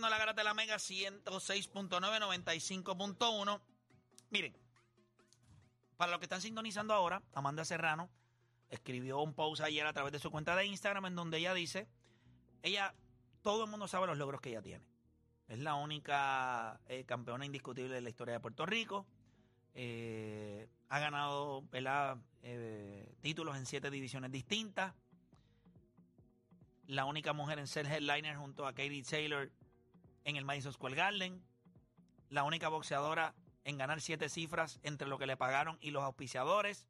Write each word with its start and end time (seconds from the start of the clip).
escuchando 0.00 0.16
la 0.16 0.18
garata 0.18 0.40
de 0.40 0.44
la 0.44 0.54
Mega 0.54 0.76
106.9, 0.76 1.90
95.1. 1.90 3.60
Miren, 4.30 4.56
para 5.98 6.10
los 6.10 6.20
que 6.20 6.24
están 6.24 6.40
sintonizando 6.40 6.94
ahora, 6.94 7.22
Amanda 7.34 7.66
Serrano 7.66 8.08
escribió 8.70 9.20
un 9.20 9.34
post 9.34 9.60
ayer 9.60 9.86
a 9.86 9.92
través 9.92 10.12
de 10.12 10.18
su 10.18 10.30
cuenta 10.30 10.56
de 10.56 10.64
Instagram 10.64 11.04
en 11.04 11.16
donde 11.16 11.36
ella 11.36 11.52
dice, 11.52 11.86
ella, 12.62 12.94
todo 13.42 13.64
el 13.64 13.70
mundo 13.70 13.88
sabe 13.88 14.06
los 14.06 14.16
logros 14.16 14.40
que 14.40 14.48
ella 14.48 14.62
tiene. 14.62 14.86
Es 15.48 15.58
la 15.58 15.74
única 15.74 16.80
eh, 16.88 17.04
campeona 17.04 17.44
indiscutible 17.44 17.92
de 17.92 18.00
la 18.00 18.08
historia 18.08 18.32
de 18.34 18.40
Puerto 18.40 18.64
Rico. 18.64 19.06
Eh, 19.74 20.66
ha 20.88 20.98
ganado 20.98 21.62
eh, 22.42 23.14
títulos 23.20 23.54
en 23.58 23.66
siete 23.66 23.90
divisiones 23.90 24.32
distintas. 24.32 24.94
La 26.86 27.04
única 27.04 27.34
mujer 27.34 27.58
en 27.58 27.66
ser 27.66 27.86
headliner 27.86 28.36
junto 28.36 28.66
a 28.66 28.72
Katie 28.72 29.02
Taylor 29.02 29.50
en 30.24 30.36
el 30.36 30.44
Madison 30.44 30.72
Square 30.72 30.94
Garden. 30.94 31.42
La 32.28 32.44
única 32.44 32.68
boxeadora 32.68 33.34
en 33.64 33.78
ganar 33.78 34.00
siete 34.00 34.28
cifras 34.28 34.80
entre 34.82 35.08
lo 35.08 35.18
que 35.18 35.26
le 35.26 35.36
pagaron 35.36 35.78
y 35.80 35.90
los 35.90 36.02
auspiciadores. 36.02 36.86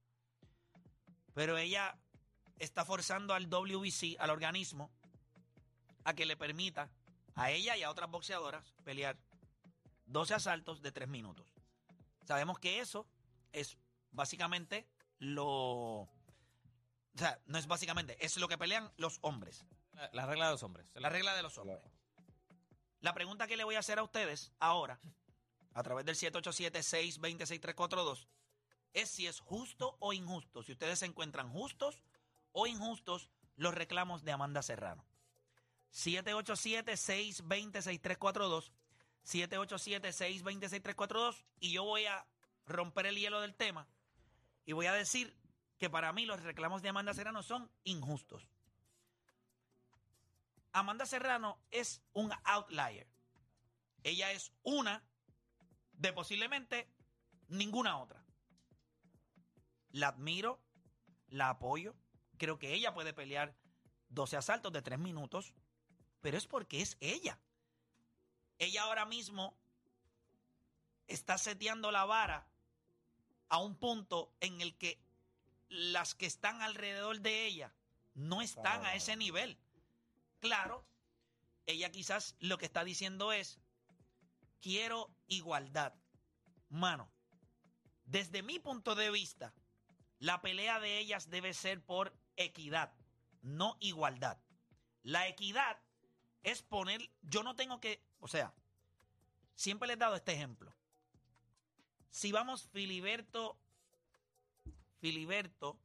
Pero 1.34 1.58
ella 1.58 1.98
está 2.58 2.84
forzando 2.84 3.34
al 3.34 3.48
WBC, 3.48 4.16
al 4.18 4.30
organismo, 4.30 4.90
a 6.04 6.14
que 6.14 6.26
le 6.26 6.36
permita 6.36 6.90
a 7.34 7.50
ella 7.50 7.76
y 7.76 7.82
a 7.82 7.90
otras 7.90 8.10
boxeadoras 8.10 8.74
pelear 8.84 9.16
12 10.06 10.34
asaltos 10.34 10.82
de 10.82 10.92
3 10.92 11.08
minutos. 11.08 11.54
Sabemos 12.24 12.58
que 12.58 12.80
eso 12.80 13.06
es 13.52 13.76
básicamente 14.10 14.86
lo... 15.18 16.08
O 16.08 17.18
sea, 17.18 17.40
no 17.46 17.58
es 17.58 17.66
básicamente, 17.66 18.16
es 18.24 18.36
lo 18.36 18.48
que 18.48 18.58
pelean 18.58 18.90
los 18.96 19.18
hombres. 19.22 19.64
La, 20.12 20.26
regla 20.26 20.46
de 20.46 20.52
los 20.52 20.62
hombres. 20.62 20.90
La 20.94 21.08
regla 21.08 21.34
de 21.34 21.42
los 21.42 21.58
hombres. 21.58 21.80
La 23.00 23.14
pregunta 23.14 23.46
que 23.46 23.56
le 23.56 23.64
voy 23.64 23.76
a 23.76 23.80
hacer 23.80 23.98
a 23.98 24.02
ustedes 24.02 24.52
ahora, 24.58 25.00
a 25.72 25.82
través 25.82 26.04
del 26.04 26.16
787-620-6342, 26.16 28.26
es 28.92 29.08
si 29.08 29.26
es 29.26 29.40
justo 29.40 29.96
o 30.00 30.12
injusto, 30.12 30.62
si 30.62 30.72
ustedes 30.72 30.98
se 30.98 31.06
encuentran 31.06 31.50
justos 31.50 32.02
o 32.52 32.66
injustos 32.66 33.30
los 33.56 33.74
reclamos 33.74 34.22
de 34.24 34.32
Amanda 34.32 34.60
Serrano. 34.62 35.06
787-620-6342. 35.92 38.72
787-620-6342. 39.24 41.44
Y 41.60 41.72
yo 41.72 41.84
voy 41.84 42.04
a 42.06 42.26
romper 42.66 43.06
el 43.06 43.16
hielo 43.16 43.40
del 43.40 43.54
tema 43.54 43.86
y 44.64 44.72
voy 44.72 44.86
a 44.86 44.92
decir 44.92 45.36
que 45.78 45.88
para 45.90 46.12
mí 46.12 46.26
los 46.26 46.42
reclamos 46.42 46.82
de 46.82 46.88
Amanda 46.90 47.14
Serrano 47.14 47.42
son 47.42 47.70
injustos. 47.84 48.46
Amanda 50.72 51.06
Serrano 51.06 51.58
es 51.70 52.02
un 52.12 52.32
outlier. 52.44 53.06
Ella 54.02 54.32
es 54.32 54.52
una 54.62 55.02
de 55.92 56.12
posiblemente 56.12 56.88
ninguna 57.48 57.98
otra. 57.98 58.24
La 59.90 60.08
admiro, 60.08 60.60
la 61.28 61.50
apoyo. 61.50 61.94
Creo 62.38 62.58
que 62.58 62.72
ella 62.72 62.94
puede 62.94 63.12
pelear 63.12 63.54
12 64.08 64.36
asaltos 64.36 64.72
de 64.72 64.82
3 64.82 64.98
minutos 64.98 65.52
pero 66.20 66.36
es 66.36 66.46
porque 66.46 66.80
es 66.80 66.96
ella. 67.00 67.38
Ella 68.58 68.82
ahora 68.82 69.06
mismo 69.06 69.56
está 71.06 71.38
seteando 71.38 71.90
la 71.90 72.04
vara 72.04 72.46
a 73.48 73.58
un 73.58 73.74
punto 73.74 74.32
en 74.40 74.60
el 74.60 74.76
que 74.76 75.00
las 75.68 76.14
que 76.14 76.26
están 76.26 76.62
alrededor 76.62 77.20
de 77.20 77.46
ella 77.46 77.72
no 78.14 78.42
están 78.42 78.84
a 78.84 78.94
ese 78.94 79.16
nivel. 79.16 79.58
Claro, 80.40 80.84
ella 81.66 81.90
quizás 81.90 82.36
lo 82.40 82.58
que 82.58 82.66
está 82.66 82.84
diciendo 82.84 83.32
es, 83.32 83.60
quiero 84.60 85.10
igualdad. 85.26 85.94
Mano, 86.68 87.10
desde 88.04 88.42
mi 88.42 88.58
punto 88.58 88.94
de 88.94 89.10
vista, 89.10 89.54
la 90.18 90.40
pelea 90.40 90.80
de 90.80 90.98
ellas 90.98 91.30
debe 91.30 91.54
ser 91.54 91.82
por 91.82 92.14
equidad, 92.36 92.92
no 93.42 93.76
igualdad. 93.80 94.38
La 95.02 95.28
equidad 95.28 95.78
es 96.42 96.62
poner, 96.62 97.10
yo 97.22 97.42
no 97.42 97.54
tengo 97.56 97.80
que, 97.80 98.02
o 98.18 98.28
sea, 98.28 98.54
siempre 99.54 99.88
les 99.88 99.96
he 99.96 99.98
dado 99.98 100.16
este 100.16 100.32
ejemplo. 100.32 100.74
Si 102.10 102.32
vamos 102.32 102.68
Filiberto, 102.72 103.58
Filiberto, 105.00 105.78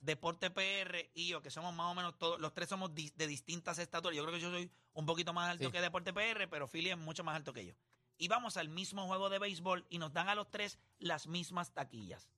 Deporte 0.00 0.50
PR 0.50 1.10
y 1.14 1.28
yo, 1.28 1.42
que 1.42 1.50
somos 1.50 1.74
más 1.74 1.92
o 1.92 1.94
menos 1.94 2.18
todos, 2.18 2.40
los 2.40 2.54
tres 2.54 2.70
somos 2.70 2.94
de 2.94 3.26
distintas 3.26 3.78
estaturas. 3.78 4.16
Yo 4.16 4.22
creo 4.22 4.34
que 4.34 4.40
yo 4.40 4.50
soy 4.50 4.70
un 4.94 5.06
poquito 5.06 5.32
más 5.32 5.50
alto 5.50 5.70
que 5.70 5.80
Deporte 5.80 6.12
PR, 6.12 6.48
pero 6.48 6.66
Fili 6.66 6.90
es 6.90 6.96
mucho 6.96 7.22
más 7.22 7.36
alto 7.36 7.52
que 7.52 7.66
yo. 7.66 7.74
Y 8.16 8.28
vamos 8.28 8.56
al 8.56 8.68
mismo 8.68 9.06
juego 9.06 9.28
de 9.28 9.38
béisbol 9.38 9.86
y 9.88 9.98
nos 9.98 10.12
dan 10.12 10.28
a 10.28 10.34
los 10.34 10.50
tres 10.50 10.78
las 10.98 11.26
mismas 11.26 11.72
taquillas. 11.72 12.30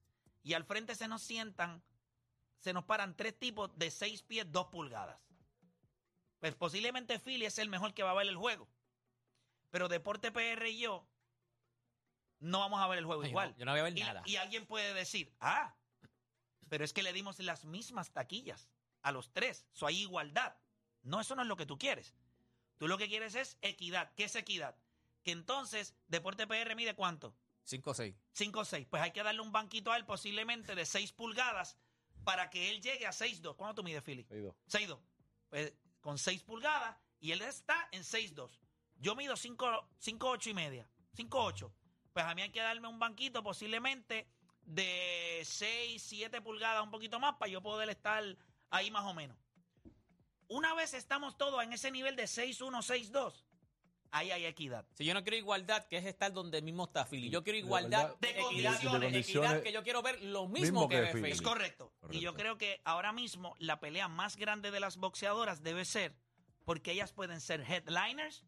Y 0.43 0.55
al 0.55 0.65
frente 0.65 0.95
se 0.97 1.07
nos 1.07 1.23
sientan, 1.23 1.83
se 2.59 2.73
nos 2.73 2.85
paran 2.85 3.17
tres 3.17 3.39
tipos 3.39 3.71
de 3.79 3.91
seis 3.91 4.23
pies, 4.23 4.51
dos 4.51 4.67
pulgadas. 4.67 5.21
Pues 6.41 6.57
posiblemente 6.57 7.21
Philly 7.21 7.47
es 7.47 7.59
el 7.59 7.69
mejor 7.69 7.95
que 7.95 8.03
va 8.03 8.11
a 8.11 8.15
ver 8.15 8.27
el 8.27 8.37
juego. 8.37 8.69
Pero 9.71 9.89
Deporte 9.89 10.33
PR 10.33 10.69
y 10.69 10.81
yo 10.81 11.07
no 12.41 12.59
vamos 12.59 12.81
a 12.81 12.89
ver 12.89 12.99
el 12.99 13.05
juego 13.05 13.25
igual. 13.25 13.55
yo 13.57 13.65
no 13.65 13.71
voy 13.71 13.81
a 13.81 13.85
ver 13.85 13.97
y, 13.97 14.01
nada. 14.01 14.23
Y 14.27 14.37
alguien 14.37 14.67
puede 14.67 14.93
decir, 14.95 15.33
ah, 15.39 15.77
pero 16.73 16.87
es 16.87 16.95
que 16.95 17.03
le 17.03 17.13
dimos 17.13 17.39
las 17.41 17.67
mismas 17.67 18.15
taquillas 18.15 18.71
a 19.03 19.13
los 19.13 19.31
tres. 19.35 19.67
So 19.73 19.87
hay 19.87 20.01
igualdad. 20.01 20.57
No, 21.03 21.21
eso 21.21 21.37
no 21.37 21.43
es 21.43 21.49
lo 21.49 21.55
que 21.55 21.67
tú 21.67 21.79
quieres. 21.79 22.15
Tú 22.79 22.89
lo 22.89 22.97
que 22.97 23.09
quieres 23.09 23.35
es 23.35 23.59
equidad. 23.61 24.11
¿Qué 24.15 24.25
es 24.25 24.35
equidad? 24.37 24.75
Que 25.23 25.33
entonces 25.33 25.95
Deporte 26.09 26.47
PR 26.47 26.75
mide 26.75 26.95
cuánto? 26.95 27.37
5 27.65 27.91
o 27.91 27.93
6. 27.93 28.17
5 28.33 28.61
o 28.61 28.65
6. 28.65 28.87
Pues 28.89 29.03
hay 29.03 29.11
que 29.11 29.23
darle 29.23 29.43
un 29.43 29.53
banquito 29.53 29.93
a 29.93 29.99
él 29.99 30.07
posiblemente 30.07 30.75
de 30.75 30.87
6 30.87 31.13
pulgadas 31.13 31.77
para 32.25 32.49
que 32.49 32.71
él 32.71 32.81
llegue 32.81 33.07
a 33.07 33.11
6'2. 33.11 33.55
¿Cuánto 33.55 33.75
tú 33.75 33.85
mides, 33.85 34.03
Philly? 34.03 34.25
6'2. 34.25 34.55
6'2. 34.71 34.99
Pues 35.51 35.75
con 36.01 36.17
6 36.17 36.43
pulgadas 36.43 36.97
y 37.21 37.33
él 37.33 37.43
está 37.43 37.87
en 37.93 38.03
6'2. 38.03 38.51
Yo 38.97 39.15
mido 39.15 39.35
5'8 39.35 40.47
y 40.47 40.55
media. 40.55 40.89
5'8. 41.19 41.71
Pues 42.15 42.25
a 42.25 42.35
mí 42.35 42.41
hay 42.41 42.51
que 42.51 42.61
darme 42.61 42.89
un 42.89 42.99
banquito 42.99 43.43
posiblemente 43.43 44.27
de 44.65 45.43
6, 45.45 46.03
7 46.03 46.41
pulgadas, 46.41 46.83
un 46.83 46.91
poquito 46.91 47.19
más, 47.21 47.35
para 47.37 47.51
yo 47.51 47.63
poder 47.63 47.89
estar 47.91 48.23
ahí 48.71 48.91
más 48.91 49.05
o 49.05 49.15
menos. 49.15 49.37
Una 50.49 50.75
vez 50.75 50.95
estamos 50.95 51.37
todos 51.37 51.63
en 51.63 51.73
ese 51.73 51.91
nivel 51.91 52.17
de 52.17 52.25
6'1, 52.25 52.71
6'2, 52.83 53.45
ahí 54.11 54.31
hay 54.31 54.45
equidad. 54.45 54.87
Si 54.95 55.05
yo 55.05 55.15
no 55.15 55.23
quiero 55.23 55.37
igualdad, 55.37 55.87
que 55.87 55.97
es 55.97 56.05
estar 56.05 56.33
donde 56.33 56.63
mismo 56.63 56.85
está 56.85 57.05
Philly. 57.05 57.31
Yo 57.31 57.43
quiero 57.43 57.59
igualdad 57.59 58.17
de, 58.21 58.31
equidad, 58.31 59.63
que 59.63 59.73
yo 59.73 59.83
quiero 59.83 60.03
ver 60.03 60.23
lo 60.23 60.47
mismo, 60.49 60.89
que, 60.89 61.01
ve 61.01 61.31
Es 61.31 61.43
correcto. 61.43 61.93
Y 62.11 62.21
yo 62.21 62.35
creo 62.35 62.59
que 62.59 62.81
ahora 62.85 63.13
mismo 63.13 63.57
la 63.59 63.81
pelea 63.81 64.09
más 64.09 64.37
grande 64.37 64.71
de 64.71 64.81
las 64.81 64.99
boxeadoras 64.99 65.63
debe 65.63 65.85
ser 65.85 66.15
porque 66.65 66.93
ellas 66.93 67.13
pueden 67.13 67.41
ser 67.41 67.63
headliners, 67.63 68.45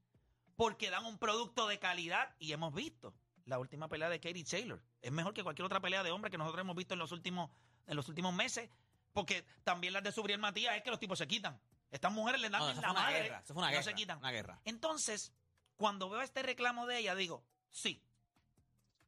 porque 0.56 0.90
dan 0.90 1.04
un 1.04 1.18
producto 1.18 1.66
de 1.66 1.78
calidad 1.78 2.34
y 2.38 2.52
hemos 2.52 2.72
visto 2.74 3.14
la 3.46 3.58
última 3.58 3.88
pelea 3.88 4.08
de 4.08 4.20
Katie 4.20 4.44
Taylor. 4.44 4.82
Es 5.02 5.12
mejor 5.12 5.34
que 5.34 5.42
cualquier 5.42 5.66
otra 5.66 5.80
pelea 5.80 6.02
de 6.02 6.10
hombre 6.10 6.30
que 6.30 6.38
nosotros 6.38 6.60
hemos 6.62 6.76
visto 6.76 6.94
en 6.94 7.00
los 7.00 7.12
últimos, 7.12 7.50
en 7.86 7.96
los 7.96 8.08
últimos 8.08 8.34
meses, 8.34 8.70
porque 9.12 9.44
también 9.62 9.92
las 9.92 10.02
de 10.02 10.12
Subriel 10.12 10.40
Matías 10.40 10.76
es 10.76 10.82
que 10.82 10.90
los 10.90 10.98
tipos 10.98 11.18
se 11.18 11.26
quitan. 11.26 11.60
Estas 11.90 12.12
mujeres 12.12 12.40
le 12.40 12.50
dan 12.50 12.60
la 12.80 12.92
madre, 12.92 13.30
no 13.54 13.82
se 13.82 13.94
quitan. 13.94 14.18
Una 14.18 14.32
guerra. 14.32 14.60
Entonces, 14.64 15.32
cuando 15.76 16.08
veo 16.08 16.22
este 16.22 16.42
reclamo 16.42 16.86
de 16.86 16.98
ella, 16.98 17.14
digo, 17.14 17.44
sí, 17.70 18.02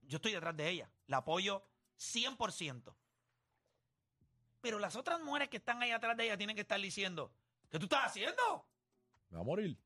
yo 0.03 0.17
estoy 0.17 0.33
detrás 0.33 0.57
de 0.57 0.69
ella, 0.69 0.91
la 1.07 1.19
apoyo 1.19 1.65
100%. 1.99 2.95
Pero 4.61 4.79
las 4.79 4.97
otras 4.97 5.21
mujeres 5.21 5.49
que 5.49 5.57
están 5.57 5.83
ahí 5.83 5.91
atrás 5.91 6.17
de 6.17 6.25
ella 6.25 6.37
tienen 6.37 6.55
que 6.55 6.63
estar 6.63 6.81
diciendo, 6.81 7.33
¿qué 7.71 7.79
tú 7.79 7.87
estás 7.87 8.07
haciendo? 8.07 8.67
Me 9.31 9.37
va 9.37 9.43
a 9.43 9.45
morir. 9.45 9.77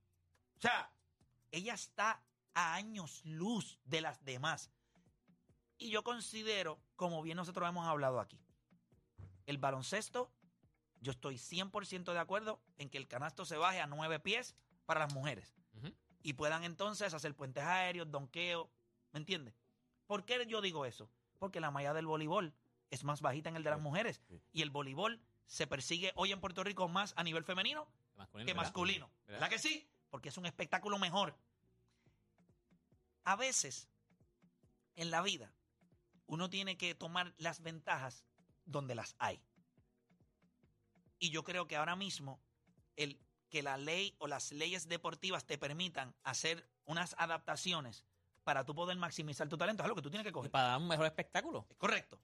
O 0.56 0.60
sea, 0.60 0.90
ella 1.50 1.74
está 1.74 2.22
a 2.54 2.74
años 2.74 3.22
luz 3.24 3.78
de 3.84 4.00
las 4.00 4.24
demás. 4.24 4.70
Y 5.78 5.90
yo 5.90 6.04
considero, 6.04 6.78
como 6.96 7.22
bien 7.22 7.36
nosotros 7.36 7.68
hemos 7.68 7.86
hablado 7.86 8.20
aquí, 8.20 8.38
el 9.46 9.58
baloncesto, 9.58 10.30
yo 11.00 11.12
estoy 11.12 11.36
100% 11.36 12.12
de 12.12 12.18
acuerdo 12.18 12.60
en 12.78 12.90
que 12.90 12.98
el 12.98 13.08
canasto 13.08 13.44
se 13.44 13.56
baje 13.56 13.80
a 13.80 13.86
nueve 13.86 14.20
pies 14.20 14.54
para 14.84 15.00
las 15.00 15.14
mujeres 15.14 15.54
y 16.22 16.34
puedan 16.34 16.64
entonces 16.64 17.14
hacer 17.14 17.34
puentes 17.34 17.64
aéreos, 17.64 18.10
donqueo, 18.10 18.70
¿me 19.12 19.18
entiendes? 19.20 19.54
¿Por 20.06 20.24
qué 20.24 20.44
yo 20.46 20.60
digo 20.60 20.84
eso? 20.84 21.10
Porque 21.38 21.60
la 21.60 21.70
malla 21.70 21.94
del 21.94 22.06
voleibol 22.06 22.54
es 22.90 23.04
más 23.04 23.22
bajita 23.22 23.48
en 23.48 23.56
el 23.56 23.62
de 23.62 23.70
las 23.70 23.80
mujeres 23.80 24.20
y 24.52 24.62
el 24.62 24.70
voleibol 24.70 25.20
se 25.46 25.66
persigue 25.66 26.12
hoy 26.16 26.32
en 26.32 26.40
Puerto 26.40 26.62
Rico 26.62 26.88
más 26.88 27.14
a 27.16 27.22
nivel 27.22 27.44
femenino 27.44 27.88
que 28.44 28.54
masculino. 28.54 29.10
¿Verdad? 29.26 29.48
que 29.48 29.58
sí? 29.58 29.88
Porque 30.10 30.28
es 30.28 30.36
un 30.36 30.46
espectáculo 30.46 30.98
mejor. 30.98 31.34
A 33.24 33.36
veces, 33.36 33.88
en 34.96 35.10
la 35.10 35.22
vida, 35.22 35.52
uno 36.26 36.48
tiene 36.48 36.76
que 36.76 36.94
tomar 36.94 37.34
las 37.38 37.60
ventajas 37.62 38.24
donde 38.64 38.94
las 38.94 39.14
hay. 39.18 39.40
Y 41.18 41.30
yo 41.30 41.44
creo 41.44 41.66
que 41.66 41.76
ahora 41.76 41.96
mismo 41.96 42.40
el 42.96 43.18
que 43.50 43.62
la 43.62 43.76
ley 43.76 44.14
o 44.18 44.26
las 44.28 44.52
leyes 44.52 44.88
deportivas 44.88 45.44
te 45.44 45.58
permitan 45.58 46.14
hacer 46.22 46.68
unas 46.84 47.14
adaptaciones 47.18 48.04
para 48.44 48.64
tú 48.64 48.74
poder 48.74 48.96
maximizar 48.96 49.48
tu 49.48 49.58
talento. 49.58 49.82
Es 49.82 49.84
algo 49.84 49.96
que 49.96 50.02
tú 50.02 50.10
tienes 50.10 50.24
que 50.24 50.30
Y 50.30 50.32
coger. 50.32 50.50
para 50.50 50.68
dar 50.68 50.78
un 50.78 50.88
mejor 50.88 51.06
espectáculo. 51.06 51.66
Es 51.68 51.76
correcto. 51.76 52.20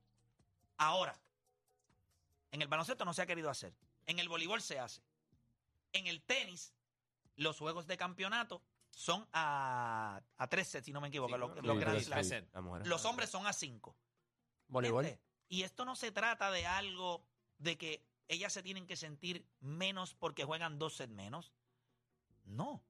Ahora, 0.77 1.19
en 2.53 2.63
el 2.63 2.69
baloncesto 2.69 3.05
no 3.05 3.13
se 3.13 3.23
ha 3.23 3.27
querido 3.27 3.51
hacer. 3.51 3.75
En 4.07 4.19
el 4.19 4.29
voleibol 4.29 4.63
se 4.63 4.79
hace. 4.79 5.03
En 5.93 6.07
el 6.07 6.23
tenis, 6.23 6.73
los 7.37 7.59
juegos 7.59 7.87
de 7.87 7.97
campeonato 7.97 8.63
son 8.97 9.29
a, 9.35 10.23
a 10.39 10.47
tres 10.49 10.69
sets, 10.69 10.87
si 10.87 10.93
no 10.93 11.03
me 11.03 11.09
equivoco. 11.09 11.35
Sí, 11.35 11.39
los, 11.39 11.51
los 11.63 11.79
Grand 11.79 12.01
sí, 12.01 12.11
hombres 13.05 13.29
son 13.29 13.47
a 13.47 13.53
cinco. 13.53 13.95
Voleibol. 14.69 15.19
Y 15.51 15.63
esto 15.65 15.85
no 15.85 15.95
se 15.97 16.13
trata 16.13 16.51
de 16.51 16.65
algo 16.67 17.23
de 17.59 17.77
que 17.77 18.03
ellas 18.27 18.55
se 18.55 18.63
tienen 18.63 18.87
que 18.87 18.97
sentir 18.97 19.47
menos 19.61 20.15
porque 20.15 20.45
juegan 20.45 20.79
dos 20.79 20.97
sets 20.97 21.13
menos. 21.13 21.53
No. 22.47 22.83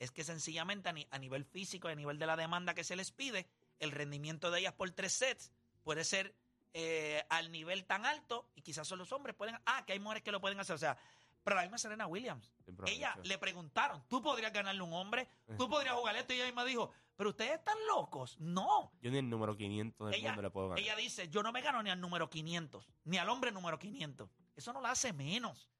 Es 0.00 0.10
que 0.10 0.24
sencillamente 0.24 0.88
a, 0.88 0.92
ni- 0.92 1.06
a 1.12 1.18
nivel 1.18 1.44
físico 1.44 1.88
y 1.88 1.92
a 1.92 1.94
nivel 1.94 2.18
de 2.18 2.26
la 2.26 2.36
demanda 2.36 2.74
que 2.74 2.82
se 2.82 2.96
les 2.96 3.12
pide, 3.12 3.46
el 3.78 3.92
rendimiento 3.92 4.50
de 4.50 4.58
ellas 4.58 4.72
por 4.72 4.90
tres 4.90 5.12
sets 5.12 5.52
puede 5.84 6.02
ser 6.02 6.34
eh, 6.72 7.24
al 7.28 7.52
nivel 7.52 7.84
tan 7.84 8.04
alto 8.06 8.50
y 8.56 8.62
quizás 8.62 8.88
solo 8.88 9.04
los 9.04 9.12
hombres 9.12 9.36
pueden. 9.36 9.56
Ah, 9.66 9.84
que 9.86 9.92
hay 9.92 10.00
mujeres 10.00 10.24
que 10.24 10.32
lo 10.32 10.40
pueden 10.40 10.58
hacer. 10.58 10.74
O 10.74 10.78
sea, 10.78 10.98
pero 11.44 11.56
la 11.56 11.62
misma 11.62 11.78
Serena 11.78 12.06
Williams. 12.06 12.50
Ella 12.86 13.16
le 13.22 13.38
preguntaron, 13.38 14.02
¿tú 14.08 14.22
podrías 14.22 14.52
ganarle 14.52 14.80
a 14.80 14.84
un 14.84 14.92
hombre? 14.94 15.28
¿Tú 15.58 15.68
podrías 15.68 15.94
jugar 15.94 16.16
esto? 16.16 16.32
Y 16.32 16.36
ella 16.36 16.46
misma 16.46 16.64
dijo, 16.64 16.90
pero 17.16 17.30
ustedes 17.30 17.52
están 17.58 17.76
locos. 17.86 18.40
No. 18.40 18.90
Yo 19.02 19.10
ni 19.10 19.18
el 19.18 19.28
número 19.30 19.56
500 19.56 20.10
del 20.10 20.18
Ella, 20.18 20.30
mundo 20.30 20.42
le 20.42 20.50
puedo 20.50 20.68
ganar. 20.70 20.82
ella 20.82 20.96
dice, 20.96 21.28
yo 21.28 21.42
no 21.42 21.52
me 21.52 21.60
gano 21.60 21.82
ni 21.82 21.90
al 21.90 22.00
número 22.00 22.28
500, 22.30 22.90
ni 23.04 23.18
al 23.18 23.28
hombre 23.28 23.52
número 23.52 23.78
500. 23.78 24.28
Eso 24.56 24.72
no 24.72 24.80
la 24.80 24.90
hace 24.90 25.12
menos. 25.12 25.70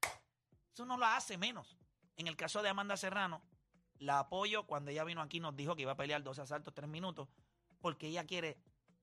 Eso 0.73 0.85
no 0.85 0.97
la 0.97 1.15
hace 1.17 1.37
menos. 1.37 1.75
En 2.15 2.27
el 2.27 2.37
caso 2.37 2.61
de 2.61 2.69
Amanda 2.69 2.95
Serrano, 2.95 3.41
la 3.97 4.19
apoyo 4.19 4.65
cuando 4.67 4.91
ella 4.91 5.03
vino 5.03 5.21
aquí 5.21 5.39
nos 5.39 5.55
dijo 5.55 5.75
que 5.75 5.81
iba 5.81 5.93
a 5.93 5.97
pelear 5.97 6.21
12 6.21 6.41
asaltos, 6.41 6.73
3 6.73 6.87
minutos, 6.87 7.27
porque 7.81 8.07
ella 8.07 8.25
quiere 8.25 8.57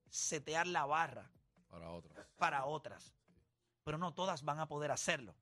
setear 0.09 0.67
la 0.67 0.85
barra 0.87 1.31
Para 1.69 1.91
otras. 1.91 2.27
para 2.37 2.65
otras. 2.67 3.13
Pero 3.85 3.99
no 3.99 4.15
todas 4.15 4.45
van 4.45 4.61
a 4.61 4.69
poder 4.69 4.91
hacerlo. 4.93 5.35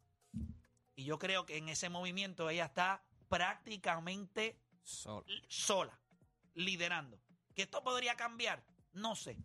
Y 0.96 1.04
yo 1.04 1.18
creo 1.18 1.46
que 1.46 1.56
en 1.56 1.68
ese 1.68 1.88
movimiento 1.88 2.50
ella 2.50 2.66
está 2.66 3.02
prácticamente 3.28 4.58
sola, 4.82 5.98
liderando. 6.54 7.20
¿Que 7.54 7.62
esto 7.62 7.82
podría 7.82 8.16
cambiar? 8.16 8.62
No 8.92 9.14
sé. 9.14 9.36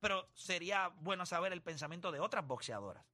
Pero 0.00 0.28
sería 0.34 0.88
bueno 0.88 1.26
saber 1.26 1.52
el 1.52 1.62
pensamiento 1.62 2.10
de 2.10 2.20
otras 2.20 2.46
boxeadoras. 2.46 3.04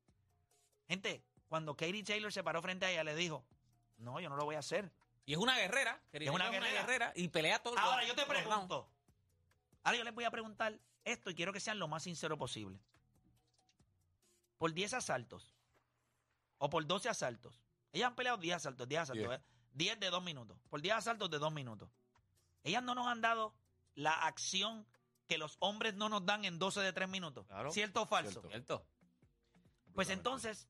Gente, 0.86 1.24
cuando 1.48 1.76
Katie 1.76 2.04
Taylor 2.04 2.32
se 2.32 2.42
paró 2.42 2.62
frente 2.62 2.86
a 2.86 2.90
ella, 2.90 3.04
le 3.04 3.14
dijo, 3.14 3.44
no, 3.98 4.20
yo 4.20 4.28
no 4.28 4.36
lo 4.36 4.44
voy 4.44 4.56
a 4.56 4.60
hacer. 4.60 4.90
Y 5.26 5.32
es 5.32 5.38
una 5.38 5.56
guerrera. 5.58 6.00
Es 6.12 6.30
una 6.30 6.48
guerrera. 6.50 7.12
y 7.14 7.28
pelea 7.28 7.58
todo 7.58 7.78
Ahora 7.78 8.06
yo 8.06 8.14
te 8.14 8.24
pregunto. 8.24 8.88
Ahora 9.82 9.98
yo 9.98 10.04
les 10.04 10.14
voy 10.14 10.24
a 10.24 10.30
preguntar 10.30 10.78
esto 11.04 11.30
y 11.30 11.34
quiero 11.34 11.52
que 11.52 11.60
sean 11.60 11.78
lo 11.78 11.88
más 11.88 12.02
sincero 12.02 12.38
posible. 12.38 12.80
Por 14.56 14.72
10 14.72 14.94
asaltos 14.94 15.52
o 16.58 16.70
por 16.70 16.86
12 16.86 17.08
asaltos. 17.08 17.62
Ellas 17.92 18.08
han 18.08 18.14
peleado 18.14 18.38
10 18.38 18.56
asaltos, 18.56 18.88
10 18.88 19.02
asaltos. 19.02 19.28
Diez. 19.28 19.40
¿eh? 19.40 19.44
10 19.72 20.00
de 20.00 20.10
2 20.10 20.22
minutos. 20.22 20.58
Por 20.68 20.82
10 20.82 20.96
asaltos 20.96 21.30
de 21.30 21.38
2 21.38 21.52
minutos. 21.52 21.90
Ellas 22.64 22.82
no 22.82 22.94
nos 22.94 23.06
han 23.06 23.20
dado 23.20 23.54
la 23.94 24.12
acción 24.12 24.86
que 25.26 25.38
los 25.38 25.56
hombres 25.60 25.94
no 25.94 26.08
nos 26.08 26.24
dan 26.24 26.44
en 26.44 26.58
12 26.58 26.80
de 26.80 26.92
3 26.92 27.08
minutos. 27.08 27.46
Claro. 27.46 27.70
¿Cierto 27.70 28.02
o 28.02 28.06
falso? 28.06 28.42
Cierto. 28.48 28.84
Pues 29.94 30.10
entonces, 30.10 30.68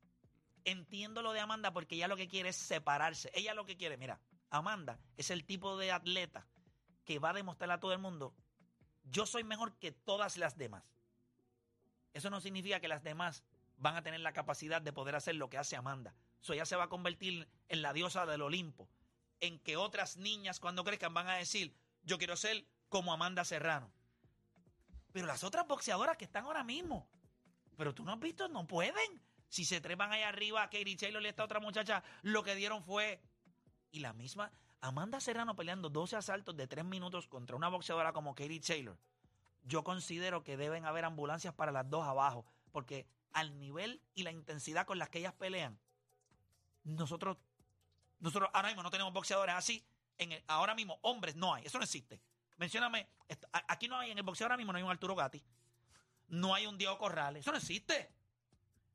entiendo 0.64 1.22
lo 1.22 1.32
de 1.32 1.40
Amanda 1.40 1.72
porque 1.72 1.96
ella 1.96 2.08
lo 2.08 2.16
que 2.16 2.28
quiere 2.28 2.50
es 2.50 2.56
separarse. 2.56 3.30
Ella 3.34 3.54
lo 3.54 3.64
que 3.64 3.76
quiere, 3.76 3.96
mira, 3.96 4.20
Amanda 4.50 4.98
es 5.16 5.30
el 5.30 5.44
tipo 5.44 5.76
de 5.76 5.92
atleta 5.92 6.46
que 7.04 7.18
va 7.18 7.30
a 7.30 7.34
demostrarle 7.34 7.74
a 7.74 7.80
todo 7.80 7.92
el 7.92 7.98
mundo, 7.98 8.34
yo 9.04 9.24
soy 9.24 9.44
mejor 9.44 9.78
que 9.78 9.92
todas 9.92 10.36
las 10.36 10.58
demás. 10.58 10.84
Eso 12.12 12.30
no 12.30 12.40
significa 12.40 12.80
que 12.80 12.88
las 12.88 13.02
demás 13.02 13.44
van 13.78 13.96
a 13.96 14.02
tener 14.02 14.20
la 14.20 14.32
capacidad 14.32 14.82
de 14.82 14.92
poder 14.92 15.14
hacer 15.14 15.36
lo 15.36 15.48
que 15.48 15.58
hace 15.58 15.76
Amanda. 15.76 16.14
So, 16.40 16.52
ella 16.52 16.66
se 16.66 16.76
va 16.76 16.84
a 16.84 16.88
convertir 16.88 17.48
en 17.68 17.82
la 17.82 17.92
diosa 17.92 18.26
del 18.26 18.42
Olimpo, 18.42 18.88
en 19.40 19.58
que 19.60 19.76
otras 19.76 20.16
niñas 20.16 20.60
cuando 20.60 20.84
crezcan 20.84 21.14
van 21.14 21.28
a 21.28 21.36
decir, 21.36 21.74
yo 22.02 22.18
quiero 22.18 22.36
ser 22.36 22.66
como 22.88 23.12
Amanda 23.12 23.44
Serrano. 23.44 23.90
Pero 25.12 25.26
las 25.26 25.44
otras 25.44 25.66
boxeadoras 25.66 26.16
que 26.16 26.24
están 26.24 26.44
ahora 26.44 26.64
mismo, 26.64 27.08
pero 27.76 27.94
tú 27.94 28.04
no 28.04 28.12
has 28.12 28.20
visto, 28.20 28.48
no 28.48 28.66
pueden. 28.66 29.22
Si 29.48 29.64
se 29.64 29.80
trepan 29.80 30.12
ahí 30.12 30.22
arriba 30.22 30.62
a 30.62 30.70
Katie 30.70 30.96
Taylor 30.96 31.22
y 31.22 31.26
esta 31.26 31.44
otra 31.44 31.60
muchacha, 31.60 32.02
lo 32.22 32.42
que 32.42 32.54
dieron 32.54 32.82
fue. 32.82 33.20
Y 33.90 34.00
la 34.00 34.12
misma 34.12 34.52
Amanda 34.80 35.20
Serrano 35.20 35.56
peleando 35.56 35.88
12 35.88 36.16
asaltos 36.16 36.56
de 36.56 36.66
3 36.66 36.84
minutos 36.84 37.26
contra 37.26 37.56
una 37.56 37.68
boxeadora 37.68 38.12
como 38.12 38.34
Katie 38.34 38.60
Taylor. 38.60 38.98
Yo 39.62 39.82
considero 39.82 40.44
que 40.44 40.56
deben 40.56 40.84
haber 40.84 41.04
ambulancias 41.04 41.54
para 41.54 41.72
las 41.72 41.88
dos 41.88 42.04
abajo, 42.06 42.44
porque 42.70 43.06
al 43.32 43.58
nivel 43.58 44.02
y 44.14 44.22
la 44.22 44.30
intensidad 44.32 44.86
con 44.86 44.98
las 44.98 45.08
que 45.10 45.18
ellas 45.18 45.34
pelean, 45.34 45.78
nosotros, 46.84 47.36
nosotros 48.20 48.50
ahora 48.52 48.68
mismo 48.68 48.82
no 48.82 48.90
tenemos 48.90 49.12
boxeadores 49.12 49.54
así. 49.54 49.84
En 50.16 50.32
el- 50.32 50.42
ahora 50.48 50.74
mismo, 50.74 50.98
hombres 51.02 51.36
no 51.36 51.54
hay, 51.54 51.64
eso 51.64 51.78
no 51.78 51.84
existe. 51.84 52.20
Mencióname, 52.56 53.08
aquí 53.68 53.86
no 53.86 53.98
hay, 53.98 54.10
en 54.10 54.18
el 54.18 54.24
boxeo 54.24 54.46
ahora 54.46 54.56
mismo 54.56 54.72
no 54.72 54.78
hay 54.78 54.82
un 54.84 54.90
Arturo 54.90 55.14
Gatti, 55.14 55.42
no 56.28 56.54
hay 56.54 56.66
un 56.66 56.76
Diego 56.76 56.98
Corrales, 56.98 57.40
eso 57.40 57.52
no 57.52 57.58
existe. 57.58 58.10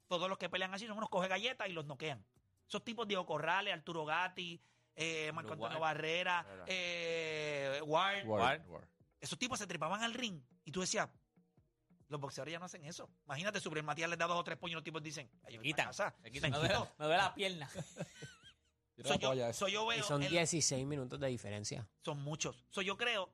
Todos 0.07 0.27
los 0.27 0.37
que 0.37 0.49
pelean 0.49 0.73
así 0.73 0.85
son 0.85 0.97
unos 0.97 1.09
coge 1.09 1.27
galletas 1.29 1.69
y 1.69 1.71
los 1.73 1.85
noquean. 1.85 2.23
Esos 2.67 2.83
tipos 2.83 3.07
Diego 3.07 3.25
Corrales, 3.25 3.73
Arturo 3.73 4.03
Gatti, 4.03 4.61
eh, 4.95 5.31
Marco 5.33 5.53
Antonio. 5.53 5.79
Barrera, 5.79 6.43
Barrera. 6.43 6.65
eh, 6.67 7.81
Ward, 7.85 8.25
Ward, 8.27 8.67
Ward. 8.67 8.87
esos 9.21 9.39
tipos 9.39 9.57
se 9.57 9.65
trepaban 9.65 10.03
al 10.03 10.13
ring 10.13 10.41
y 10.65 10.71
tú 10.71 10.81
decías, 10.81 11.07
los 12.13 12.21
boxeadores 12.21 12.53
ya 12.53 12.59
no 12.59 12.65
hacen 12.65 12.85
eso. 12.85 13.09
Imagínate, 13.25 13.59
Super 13.59 13.83
Matías 13.83 14.09
les 14.09 14.17
da 14.17 14.25
dos 14.27 14.37
o 14.39 14.43
tres 14.43 14.57
puños 14.57 14.71
y 14.73 14.75
los 14.75 14.83
tipos 14.83 15.03
dicen, 15.03 15.29
"Ay, 15.43 15.55
yo 15.55 15.59
voy 15.59 15.67
Quitan. 15.67 15.85
pa' 15.85 15.89
casa, 15.89 16.15
Me 16.21 16.31
quitan. 16.31 16.51
me 16.51 16.57
duele, 16.57 16.73
quito". 16.73 16.91
me 16.97 17.05
duele 17.05 17.17
la 17.23 17.33
pierna. 17.35 17.69
So 19.03 19.15
yo, 19.17 19.53
so 19.53 19.67
yo 19.67 19.91
Y 19.91 20.01
son 20.03 20.21
el- 20.23 20.29
16 20.29 20.85
minutos 20.85 21.19
de 21.19 21.27
diferencia. 21.27 21.87
son 22.03 22.19
muchos. 22.21 22.63
So, 22.69 22.81
yo 22.81 22.95
creo, 22.95 23.29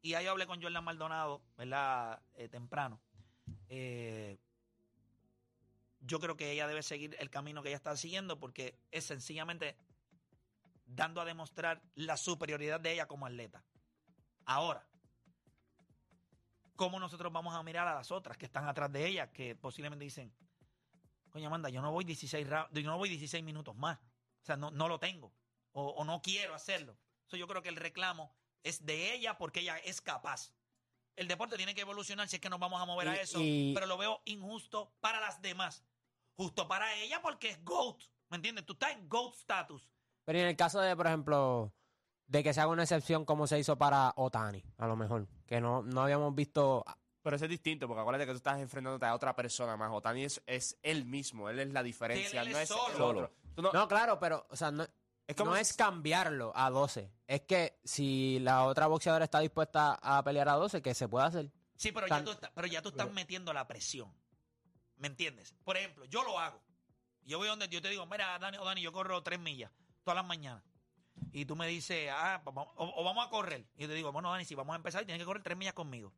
y 0.00 0.14
ahí 0.14 0.26
hablé 0.26 0.46
con 0.46 0.62
Jordan 0.62 0.84
Maldonado, 0.84 1.42
¿verdad? 1.56 2.22
Eh, 2.34 2.48
temprano. 2.48 3.00
Eh, 3.68 4.38
yo 6.00 6.20
creo 6.20 6.36
que 6.36 6.52
ella 6.52 6.66
debe 6.68 6.82
seguir 6.82 7.16
el 7.18 7.30
camino 7.30 7.62
que 7.62 7.70
ella 7.70 7.76
está 7.76 7.96
siguiendo 7.96 8.38
porque 8.38 8.78
es 8.90 9.04
sencillamente 9.04 9.76
dando 10.86 11.20
a 11.20 11.24
demostrar 11.24 11.82
la 11.94 12.16
superioridad 12.16 12.78
de 12.78 12.92
ella 12.92 13.06
como 13.06 13.26
atleta. 13.26 13.64
Ahora, 14.44 14.86
¿cómo 16.76 16.98
nosotros 16.98 17.32
vamos 17.32 17.54
a 17.54 17.62
mirar 17.62 17.86
a 17.88 17.94
las 17.94 18.10
otras 18.10 18.36
que 18.36 18.46
están 18.46 18.68
atrás 18.68 18.90
de 18.92 19.06
ella 19.06 19.32
que 19.32 19.54
posiblemente 19.54 20.04
dicen, 20.04 20.34
coño 21.30 21.46
Amanda, 21.48 21.68
yo 21.68 21.82
no 21.82 21.90
voy 21.92 22.04
16, 22.04 22.48
ra- 22.48 22.68
yo 22.72 22.82
no 22.82 22.98
voy 22.98 23.08
16 23.08 23.42
minutos 23.44 23.74
más? 23.76 23.98
O 23.98 24.44
sea, 24.44 24.56
no, 24.56 24.70
no 24.70 24.88
lo 24.88 24.98
tengo 24.98 25.32
o, 25.72 25.88
o 25.88 26.04
no 26.04 26.20
quiero 26.22 26.54
hacerlo. 26.54 26.96
So, 27.26 27.36
yo 27.36 27.46
creo 27.48 27.62
que 27.62 27.68
el 27.70 27.76
reclamo 27.76 28.34
es 28.62 28.84
de 28.84 29.14
ella 29.14 29.36
porque 29.38 29.60
ella 29.60 29.78
es 29.78 30.00
capaz. 30.00 30.52
El 31.16 31.28
deporte 31.28 31.56
tiene 31.56 31.74
que 31.74 31.80
evolucionar 31.82 32.28
si 32.28 32.36
es 32.36 32.40
que 32.42 32.50
nos 32.50 32.58
vamos 32.58 32.80
a 32.80 32.84
mover 32.84 33.08
a 33.08 33.14
eso, 33.16 33.38
y- 33.40 33.72
pero 33.74 33.86
lo 33.86 33.96
veo 33.96 34.20
injusto 34.24 34.92
para 35.00 35.20
las 35.20 35.40
demás. 35.40 35.84
Justo 36.36 36.66
para 36.66 36.92
ella 36.96 37.22
porque 37.22 37.50
es 37.50 37.64
GOAT. 37.64 38.02
¿Me 38.28 38.36
entiendes? 38.36 38.66
Tú 38.66 38.72
estás 38.72 38.92
en 38.92 39.08
GOAT 39.08 39.34
status. 39.36 39.88
Pero 40.24 40.38
en 40.40 40.46
el 40.46 40.56
caso 40.56 40.80
de, 40.80 40.96
por 40.96 41.06
ejemplo, 41.06 41.72
de 42.26 42.42
que 42.42 42.52
se 42.52 42.60
haga 42.60 42.70
una 42.70 42.82
excepción 42.82 43.24
como 43.24 43.46
se 43.46 43.58
hizo 43.58 43.76
para 43.78 44.12
Otani, 44.16 44.64
a 44.78 44.86
lo 44.86 44.96
mejor, 44.96 45.28
que 45.46 45.60
no, 45.60 45.82
no 45.82 46.02
habíamos 46.02 46.34
visto... 46.34 46.84
Pero 47.22 47.36
eso 47.36 47.46
es 47.46 47.50
distinto, 47.50 47.86
porque 47.88 48.00
acuérdate 48.02 48.26
que 48.26 48.32
tú 48.32 48.36
estás 48.36 48.60
enfrentándote 48.60 49.06
a 49.06 49.14
otra 49.14 49.34
persona 49.34 49.76
más. 49.78 49.90
Otani 49.92 50.24
es, 50.24 50.42
es 50.46 50.78
él 50.82 51.06
mismo, 51.06 51.48
él 51.48 51.58
es 51.58 51.72
la 51.72 51.82
diferencia, 51.82 52.42
Él 52.42 52.52
no 52.52 52.58
es 52.58 52.70
el 52.70 52.76
solo. 52.76 53.08
otro. 53.08 53.32
Tú 53.54 53.62
no- 53.62 53.72
No, 53.72 53.88
claro, 53.88 54.18
pero, 54.20 54.46
o 54.50 54.56
sea, 54.56 54.70
no, 54.70 54.86
es 55.26 55.34
como 55.34 55.50
no 55.52 55.56
si- 55.56 55.62
es 55.62 55.72
cambiarlo 55.72 56.52
a 56.54 56.68
12. 56.68 57.10
Es 57.26 57.40
que 57.42 57.78
si 57.82 58.40
la 58.40 58.64
otra 58.64 58.88
boxeadora 58.88 59.24
está 59.24 59.38
dispuesta 59.40 59.94
a 60.02 60.22
pelear 60.22 60.50
a 60.50 60.54
12, 60.54 60.82
que 60.82 60.92
se 60.92 61.08
puede 61.08 61.24
hacer. 61.26 61.50
Sí, 61.76 61.92
pero 61.92 62.06
ya 62.06 62.22
tú, 62.22 62.30
estás, 62.32 62.50
pero 62.54 62.66
ya 62.66 62.82
tú 62.82 62.90
estás 62.90 63.10
metiendo 63.10 63.52
la 63.54 63.66
presión. 63.66 64.12
¿Me 64.96 65.08
entiendes? 65.08 65.54
Por 65.64 65.76
ejemplo, 65.78 66.04
yo 66.04 66.22
lo 66.24 66.38
hago. 66.38 66.60
Yo 67.22 67.38
voy 67.38 67.48
donde 67.48 67.68
yo 67.68 67.80
te 67.80 67.88
digo, 67.88 68.04
mira, 68.06 68.38
Dani, 68.38 68.58
o 68.58 68.64
Dani, 68.66 68.82
yo 68.82 68.92
corro 68.92 69.22
tres 69.22 69.40
millas 69.40 69.70
todas 70.04 70.16
las 70.16 70.26
mañanas. 70.26 70.62
Y 71.32 71.44
tú 71.46 71.56
me 71.56 71.66
dices, 71.66 72.10
ah, 72.12 72.40
pues 72.44 72.54
vamos- 72.54 72.72
o, 72.76 72.92
o 73.00 73.04
vamos 73.04 73.26
a 73.26 73.30
correr. 73.30 73.66
Y 73.76 73.82
yo 73.82 73.88
te 73.88 73.94
digo, 73.94 74.12
bueno, 74.12 74.30
Dani, 74.30 74.44
si 74.44 74.54
vamos 74.54 74.72
a 74.74 74.76
empezar, 74.76 75.04
tienes 75.04 75.20
que 75.20 75.26
correr 75.26 75.42
tres 75.42 75.56
millas 75.56 75.74
conmigo. 75.74 76.12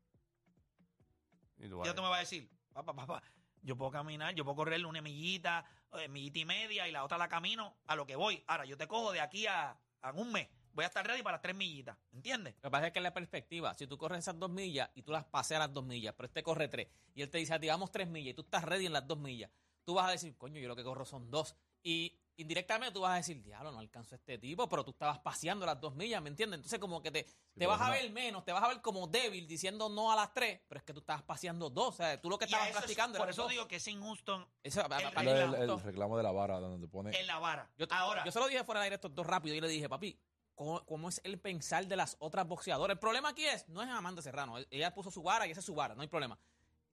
Y 1.59 1.95
tú 1.95 2.03
me 2.03 2.09
vas 2.09 2.19
a 2.19 2.21
decir, 2.21 2.51
papá, 2.73 2.95
papá, 2.95 3.23
yo 3.63 3.77
puedo 3.77 3.91
caminar, 3.91 4.35
yo 4.35 4.45
puedo 4.45 4.57
correr 4.57 4.85
una 4.85 5.01
millita, 5.01 5.65
eh, 5.95 6.09
millita 6.09 6.39
y 6.39 6.45
media, 6.45 6.89
y 6.89 6.93
la 6.93 7.05
otra 7.05 7.19
la 7.19 7.29
camino 7.29 7.77
a 7.87 7.97
lo 7.97 8.07
que 8.07 8.17
voy. 8.17 8.43
Ahora, 8.47 8.65
yo 8.67 8.77
te 8.77 8.87
cojo 8.87 9.13
de 9.13 9.21
aquí 9.21 9.47
a, 9.47 9.77
a 10.03 10.13
un 10.13 10.33
mes. 10.33 10.49
Voy 10.75 10.85
a 10.85 10.89
estar 10.89 11.07
ready 11.07 11.23
para 11.23 11.37
las 11.37 11.43
tres 11.43 11.57
millitas. 11.57 11.97
¿Entiendes? 12.13 12.55
Lo 12.57 12.69
que 12.69 12.71
pasa 12.71 12.87
es 12.89 12.93
que 12.93 13.01
la 13.01 13.15
perspectiva. 13.15 13.73
Si 13.75 13.87
tú 13.87 13.97
corres 13.97 14.19
esas 14.19 14.39
dos 14.39 14.51
millas 14.51 14.91
y 14.95 15.03
tú 15.03 15.11
las 15.13 15.25
paseas 15.25 15.61
las 15.61 15.73
dos 15.73 15.85
millas, 15.85 16.15
pero 16.15 16.27
este 16.27 16.43
corre 16.43 16.69
tres, 16.69 16.89
y 17.15 17.23
él 17.23 17.31
te 17.31 17.39
dice 17.39 17.55
a 17.55 17.59
ti, 17.61 17.67
vamos 17.69 17.91
tres 17.91 18.07
millas, 18.09 18.33
y 18.33 18.35
tú 18.35 18.43
estás 18.43 18.63
ready 18.63 18.85
en 18.85 18.93
las 18.93 19.07
dos 19.07 19.19
millas, 19.19 19.51
tú 19.85 19.95
vas 19.95 20.07
a 20.09 20.11
decir, 20.11 20.37
coño, 20.37 20.61
yo 20.61 20.69
lo 20.69 20.77
que 20.77 20.85
corro 20.85 21.07
son 21.07 21.31
dos. 21.31 21.57
Y 21.83 22.19
indirectamente 22.37 22.93
tú 22.95 23.01
vas 23.01 23.13
a 23.13 23.17
decir, 23.17 23.43
diablo, 23.43 23.73
no 23.73 23.79
alcanzó 23.79 24.15
este 24.15 24.39
tipo, 24.39 24.69
pero 24.69 24.85
tú 24.85 24.91
estabas 24.91 25.19
paseando 25.19 25.65
las 25.67 25.81
dos 25.81 25.95
millas, 25.95 26.21
¿me 26.23 26.29
entiendes? 26.29 26.59
Entonces 26.59 26.79
como 26.79 27.01
que 27.03 27.11
te, 27.11 27.27
te 27.57 27.67
vas 27.67 27.81
a 27.81 27.91
ver 27.91 28.11
menos, 28.11 28.45
te 28.45 28.53
vas 28.53 28.63
a 28.63 28.69
ver 28.69 28.81
como 28.83 29.07
débil 29.07 29.47
diciendo 29.47 29.89
no 29.89 30.13
a 30.13 30.17
las 30.17 30.33
tres, 30.35 30.61
pero 30.69 30.79
es 30.79 30.85
que 30.85 30.93
tú 30.93 31.01
estabas 31.01 31.23
paseando 31.23 31.71
dos, 31.71 31.95
o 31.95 31.97
sea, 31.97 32.21
tú 32.21 32.29
lo 32.29 32.39
que 32.39 32.45
Y 32.45 32.49
estabas 32.49 32.69
eso 32.69 32.79
es- 32.79 32.83
practicando 32.85 33.19
por 33.19 33.31
eso 33.31 33.43
dos. 33.43 33.51
digo 33.51 33.67
que 33.69 33.77
es 33.77 33.89
injusto 33.89 34.49
Eso, 34.63 34.81
el 34.83 34.89
para 34.89 35.09
el, 35.23 35.81
reclamo 35.83 36.17
de 36.17 36.23
la 36.23 36.33
vara 36.33 36.59
donde 36.61 36.87
te 36.87 36.91
pone. 36.91 37.19
en 37.19 37.27
la 37.27 37.39
vara. 37.39 37.71
Yo, 37.79 37.87
Ahora, 37.91 38.25
yo 38.25 38.31
se 38.33 38.39
lo 38.39 38.49
dije 38.49 38.63
fuera 38.65 38.81
del 38.81 38.85
aire 38.87 38.95
estos 38.97 39.15
dos 39.15 39.27
rápido 39.27 39.55
y 39.55 39.61
le 39.61 39.69
dije, 39.69 39.89
papi, 39.89 40.19
¿cómo, 40.55 40.85
cómo 40.85 41.09
es 41.09 41.21
el 41.25 41.39
pensar 41.41 41.87
de 41.87 41.97
las 41.97 42.17
otras 42.19 42.47
boxeadoras? 42.47 42.95
El 42.95 42.99
problema 43.01 43.31
aquí 43.31 43.47
es, 43.47 43.69
no 43.69 43.83
es 43.83 43.89
Amanda 43.89 44.21
Serrano, 44.23 44.57
ella 44.71 44.93
puso 44.95 45.11
su 45.11 45.23
vara 45.23 45.47
y 45.47 45.51
esa 45.53 45.61
es 45.61 45.67
su 45.67 45.75
vara, 45.75 45.95
no 45.95 46.03
hay 46.03 46.09
problema. 46.09 46.39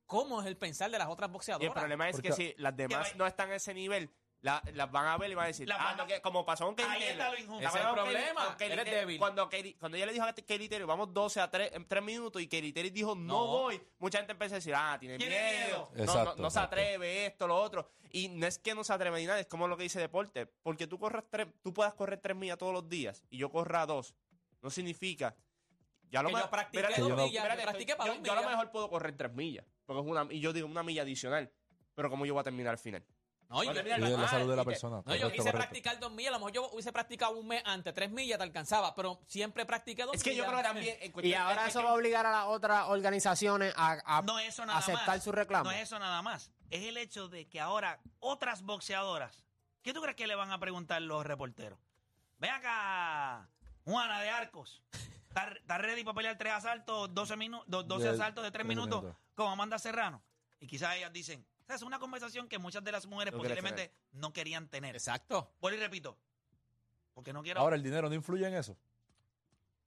¿Cómo 0.06 0.42
es 0.42 0.48
el 0.48 0.58
pensar 0.58 0.92
de 0.92 1.00
las 1.00 1.08
otras 1.08 1.30
Y 1.30 1.34
boxeadoras? 1.34 1.68
el 1.68 1.74
problema 1.74 2.10
es 2.10 2.22
que 2.22 2.32
si 2.34 2.54
las 2.58 2.76
demás 2.76 3.16
no 3.16 3.26
están 3.26 3.52
a 3.52 3.56
ese 3.56 3.74
nivel, 3.74 4.14
la- 4.44 4.62
las 4.74 4.92
van 4.92 5.08
a 5.08 5.18
ver 5.18 5.32
y 5.32 5.36
van 5.36 5.46
a 5.46 5.48
decir, 5.48 5.68
Las 5.68 5.80
ah, 5.80 5.84
van 5.86 5.94
a- 5.94 5.98
no, 5.98 6.06
que- 6.08 6.22
como 6.22 6.46
pasó 6.46 6.66
con 6.66 6.76
Katie 6.76 6.92
Ahí 6.92 7.04
está 7.04 7.18
Taylor. 7.30 7.34
lo 7.34 7.44
injusto. 7.44 7.60
Ese 7.60 7.66
es 7.66 7.72
pasó 7.74 7.78
el 7.80 7.96
con 7.96 7.96
Katie- 8.06 8.14
problema, 8.20 8.46
con 8.46 8.54
Katie 8.54 8.66
eres 8.74 8.84
Taylor. 8.86 9.00
débil. 9.00 9.18
Cuando, 9.20 9.50
Katie- 9.50 9.76
cuando 9.80 9.98
ella 9.98 10.06
le 10.06 10.14
dijo 10.14 10.26
a 10.26 10.34
Katie 10.34 10.70
Taylor, 10.70 10.88
vamos 10.88 11.14
12 11.14 11.40
a 11.42 11.50
3, 11.50 11.72
en 11.74 11.88
3 11.88 12.04
minutos, 12.04 12.42
y 12.42 12.48
Katie 12.48 12.74
Taylor 12.74 12.92
dijo, 12.92 13.16
no, 13.16 13.22
No. 13.34 13.48
voy, 13.48 13.82
mucha 14.00 14.18
gente 14.20 14.34
empezó 14.34 14.54
a 14.56 14.58
decir, 14.58 14.74
ah, 14.76 14.98
tiene, 15.00 15.18
Tiene 15.18 15.36
miedo, 15.40 15.66
miedo. 15.68 15.92
No, 15.96 16.04
Exacto, 16.04 16.36
no, 16.36 16.42
no 16.44 16.50
se 16.52 16.58
exacto. 16.60 16.76
atreve, 16.76 17.26
esto, 17.26 17.48
lo 17.48 17.56
otro. 17.56 17.90
Y 18.12 18.28
no 18.28 18.46
es 18.46 18.60
que 18.60 18.76
no 18.76 18.84
se 18.84 18.94
atreve 18.94 19.20
ni 19.22 19.26
nada, 19.26 19.40
es 19.40 19.48
como 19.48 19.68
lo 19.68 19.76
que 19.78 19.84
dice 19.84 20.00
deporte. 20.00 20.46
Porque 20.46 20.88
tú, 20.88 21.00
corras 21.00 21.24
tres, 21.32 21.48
tú 21.64 21.74
puedas 21.74 21.94
correr 21.96 22.20
3 22.20 22.36
millas 22.36 22.58
todos 22.58 22.74
los 22.74 22.88
días 22.90 23.24
y 23.30 23.38
yo 23.38 23.50
corra 23.50 23.86
2, 23.86 24.14
no 24.62 24.70
significa... 24.70 25.36
Ya 26.10 26.22
lo 26.22 26.28
Que 26.28 26.34
yo 26.34 26.38
mejor- 26.38 26.50
practiqué 26.52 26.78
espérate, 26.82 27.02
dos 27.02 27.10
yo- 27.10 27.16
millas, 27.16 27.36
espérate, 27.44 27.62
yo 27.62 27.66
practiqué 27.66 27.92
estoy- 27.94 27.98
para 27.98 28.14
yo- 28.14 28.20
dos 28.20 28.26
yo 28.28 28.32
a 28.34 28.36
lo 28.36 28.42
millas. 28.42 28.52
mejor 28.58 28.72
puedo 28.72 28.90
correr 28.90 29.18
3 29.18 29.34
millas, 29.34 29.66
porque 29.86 30.02
es 30.02 30.06
una, 30.08 30.28
y 30.32 30.40
yo 30.42 30.54
digo 30.54 30.68
una 30.68 30.84
milla 30.84 31.02
adicional. 31.02 31.52
Pero 31.96 32.10
como 32.12 32.26
yo 32.28 32.34
voy 32.34 32.42
a 32.42 32.44
terminar 32.44 32.72
al 32.72 32.78
final. 32.78 33.04
No, 33.50 33.64
yo, 33.64 33.66
Voy 33.66 33.68
a 33.68 33.74
terminar 33.74 34.00
Y 34.00 34.04
al 34.04 34.10
de 34.10 34.18
la 34.18 34.18
final, 34.18 34.30
salud 34.30 34.50
de 34.50 34.56
la 34.56 34.64
persona. 34.66 35.04
no, 35.06 35.16
yo 35.16 35.28
quise 35.32 35.38
correcto. 35.44 35.58
practicar 35.60 36.00
dos 36.00 36.12
millas, 36.12 36.30
a 36.30 36.34
lo 36.34 36.40
mejor 36.40 36.52
yo 36.54 36.70
hubiese 36.72 36.92
practicado 36.92 37.38
un 37.38 37.48
mes 37.48 37.62
antes, 37.66 37.94
tres 37.94 38.10
millas 38.10 38.38
te 38.40 38.44
alcanzaba, 38.44 38.96
pero 38.96 39.20
siempre 39.28 39.66
practiqué 39.66 40.04
dos 40.04 40.16
Es 40.16 40.24
que 40.24 40.36
yo 40.36 40.44
millas. 40.44 40.48
creo 40.48 40.58
que 40.58 40.64
también. 41.10 41.26
Y 41.26 41.34
ahora 41.36 41.68
eso 41.68 41.84
va 41.84 41.92
a 41.92 41.94
obligar 41.94 42.26
a 42.26 42.32
las 42.32 42.46
otras 42.48 42.86
organizaciones 42.88 43.74
a, 43.78 44.00
a 44.06 44.22
no 44.24 44.40
es 44.40 44.50
eso 44.50 44.66
nada 44.66 44.80
aceptar 44.80 45.08
más. 45.08 45.24
su 45.24 45.32
reclamo. 45.32 45.66
No 45.66 45.72
es 45.72 45.84
eso 45.84 46.00
nada 46.00 46.22
más. 46.22 46.52
Es 46.72 46.84
el 46.86 46.98
hecho 46.98 47.28
de 47.28 47.48
que 47.48 47.60
ahora 47.60 48.00
otras 48.20 48.64
boxeadoras, 48.64 49.44
¿qué 49.84 49.94
tú 49.94 50.02
crees 50.02 50.16
que 50.16 50.26
le 50.26 50.34
van 50.36 50.52
a 50.52 50.60
preguntar 50.60 51.02
los 51.04 51.24
reporteros? 51.26 51.78
Ven 52.40 52.50
acá, 52.52 53.48
Juana 53.86 54.22
de 54.22 54.30
Arcos. 54.30 54.82
¿Estás 55.36 55.82
ready 55.82 56.04
para 56.04 56.16
pelear 56.16 56.38
tres 56.38 56.54
asaltos, 56.54 57.14
12, 57.14 57.36
minu- 57.38 57.64
do- 57.66 57.84
12 57.84 58.04
De- 58.06 58.10
asaltos 58.12 58.44
de 58.44 58.52
tres 58.52 58.66
tres 58.66 58.68
minutos, 58.68 59.02
minutos. 59.04 59.22
como 59.36 59.52
Amanda 59.52 59.80
Serrano? 59.80 60.22
Y 60.60 60.68
quizás 60.68 60.96
ellas 60.96 61.12
dicen, 61.12 61.46
o 61.64 61.66
sea, 61.68 61.76
es 61.76 61.82
una 61.82 62.00
conversación 62.00 62.48
que 62.48 62.58
muchas 62.60 62.84
de 62.84 62.92
las 62.92 63.06
mujeres 63.06 63.32
No 63.34 63.40
posiblemente 63.40 63.94
no 64.12 64.34
querían 64.34 64.68
tener. 64.68 64.96
Exacto. 64.96 65.52
Vuelvo 65.62 65.78
y 65.78 65.82
repito, 65.82 66.18
porque 67.14 67.32
no 67.34 67.42
quiero... 67.44 67.60
Ahora, 67.62 67.76
el 67.76 67.84
dinero 67.84 68.10
no 68.10 68.16
influye 68.16 68.48
en 68.48 68.54
eso. 68.56 68.78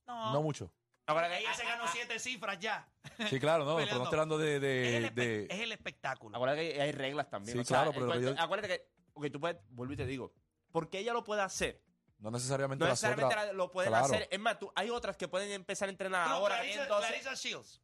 no, 0.07 0.33
No 0.33 0.43
mucho. 0.43 0.71
Ahora 1.09 1.29
que- 1.29 1.39
ella 1.39 1.55
se 1.55 1.65
ganó 1.65 1.85
siete 1.89 2.19
cifras 2.19 2.59
ya. 2.59 2.89
Sí, 3.31 3.39
claro, 3.39 3.65
no, 3.65 3.77
pero 3.77 3.95
no 3.97 4.03
estoy 4.05 4.19
hablando 4.19 4.39
de. 4.39 4.57
es, 4.57 4.61
de, 4.61 4.97
el 4.97 5.05
espe- 5.07 5.15
de- 5.15 5.47
es 5.49 5.61
el 5.61 5.73
espectáculo. 5.73 6.37
Acuérdate 6.37 6.73
que 6.75 6.83
hay 6.83 6.93
reglas 6.93 7.31
también. 7.31 7.53
Sí, 7.57 7.61
o 7.61 7.65
sea, 7.65 7.77
claro, 7.79 7.93
pero 7.93 8.07
en 8.07 8.11
cuanto- 8.11 8.35
yo- 8.35 8.43
Acuérdate 8.43 8.69
que. 8.77 8.89
Ok, 9.15 9.27
tú 9.33 9.41
puedes. 9.41 9.57
Vuelvo 9.71 9.93
y 9.95 9.97
te 9.97 10.05
digo. 10.05 10.33
Porque 10.73 10.99
ella 10.99 11.13
lo 11.13 11.23
puede 11.23 11.43
hacer. 11.43 11.81
no 12.19 12.31
necesariamente 12.33 12.83
No 12.85 12.89
las 12.89 13.01
necesariamente 13.01 13.35
otras. 13.35 13.47
la- 13.47 13.53
lo 13.53 13.71
pueden 13.71 13.91
claro. 13.91 14.05
hacer. 14.07 14.29
Es 14.31 14.41
más, 14.41 14.59
tú, 14.59 14.71
hay 14.75 14.91
otras 14.91 15.17
que 15.17 15.29
pueden 15.29 15.53
empezar 15.53 15.89
a 15.89 15.93
entrenar 15.93 16.27
No, 16.29 16.35
ahora. 16.35 16.57
Clarissa, 16.57 16.73
tienen 16.81 16.89
12, 16.89 17.07
Clarissa 17.09 17.35
Shields. 17.35 17.81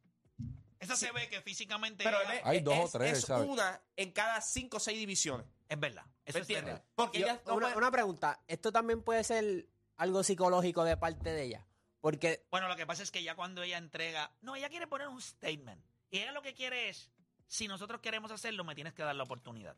Esa 0.83 0.95
se 0.95 1.11
ve 1.11 1.29
que 1.29 1.41
físicamente 1.41 2.03
pero 2.03 2.21
ella- 2.21 2.35
es, 2.35 2.45
Hay 2.45 2.59
dos 2.61 2.77
o 2.77 2.85
es- 2.85 2.91
tres, 2.91 3.17
es 3.19 3.25
¿sabes? 3.25 3.47
una 3.49 3.81
en 3.95 4.11
cada 4.11 4.41
5 4.41 4.77
o 4.77 4.79
6 4.79 4.97
divisiones. 4.97 5.47
es 5.69 5.79
verdad. 5.79 6.05
Eso 6.25 6.37
¿Me 6.37 6.41
es 6.41 6.49
entiendes? 6.49 6.73
verdad. 6.75 6.85
Porque 6.95 7.19
Yo- 7.19 7.25
ella 7.25 7.41
no 7.47 7.55
una, 7.55 7.75
una 7.75 7.91
pregunta, 7.91 8.43
¿esto 8.47 8.71
también 8.71 9.01
puede 9.01 9.23
ser 9.23 9.67
algo 9.97 10.23
psicológico 10.23 10.83
de 10.83 10.97
parte 10.97 11.31
de 11.31 11.43
ella? 11.43 11.67
Porque 11.99 12.45
Bueno, 12.51 12.67
lo 12.67 12.75
que 12.75 12.85
pasa 12.85 13.01
es 13.03 13.11
que 13.11 13.23
ya 13.23 13.35
cuando 13.35 13.63
ella 13.63 13.77
entrega, 13.77 14.35
no, 14.41 14.55
ella 14.55 14.69
quiere 14.69 14.87
poner 14.87 15.07
un 15.07 15.21
statement. 15.21 15.83
Y 16.11 16.19
ella 16.19 16.31
lo 16.31 16.41
que 16.41 16.53
quiere 16.53 16.89
es, 16.89 17.11
si 17.47 17.67
nosotros 17.67 18.01
queremos 18.01 18.29
hacerlo, 18.31 18.63
me 18.63 18.75
tienes 18.75 18.93
que 18.93 19.03
dar 19.03 19.15
la 19.15 19.23
oportunidad. 19.23 19.75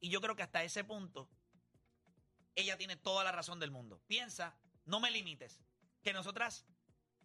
Y 0.00 0.10
yo 0.10 0.20
creo 0.20 0.36
que 0.36 0.42
hasta 0.42 0.62
ese 0.62 0.84
punto, 0.84 1.28
ella 2.54 2.76
tiene 2.76 2.96
toda 2.96 3.24
la 3.24 3.32
razón 3.32 3.58
del 3.58 3.70
mundo. 3.70 4.00
Piensa, 4.06 4.56
no 4.84 5.00
me 5.00 5.10
limites. 5.10 5.60
Que 6.02 6.12
nosotras, 6.12 6.66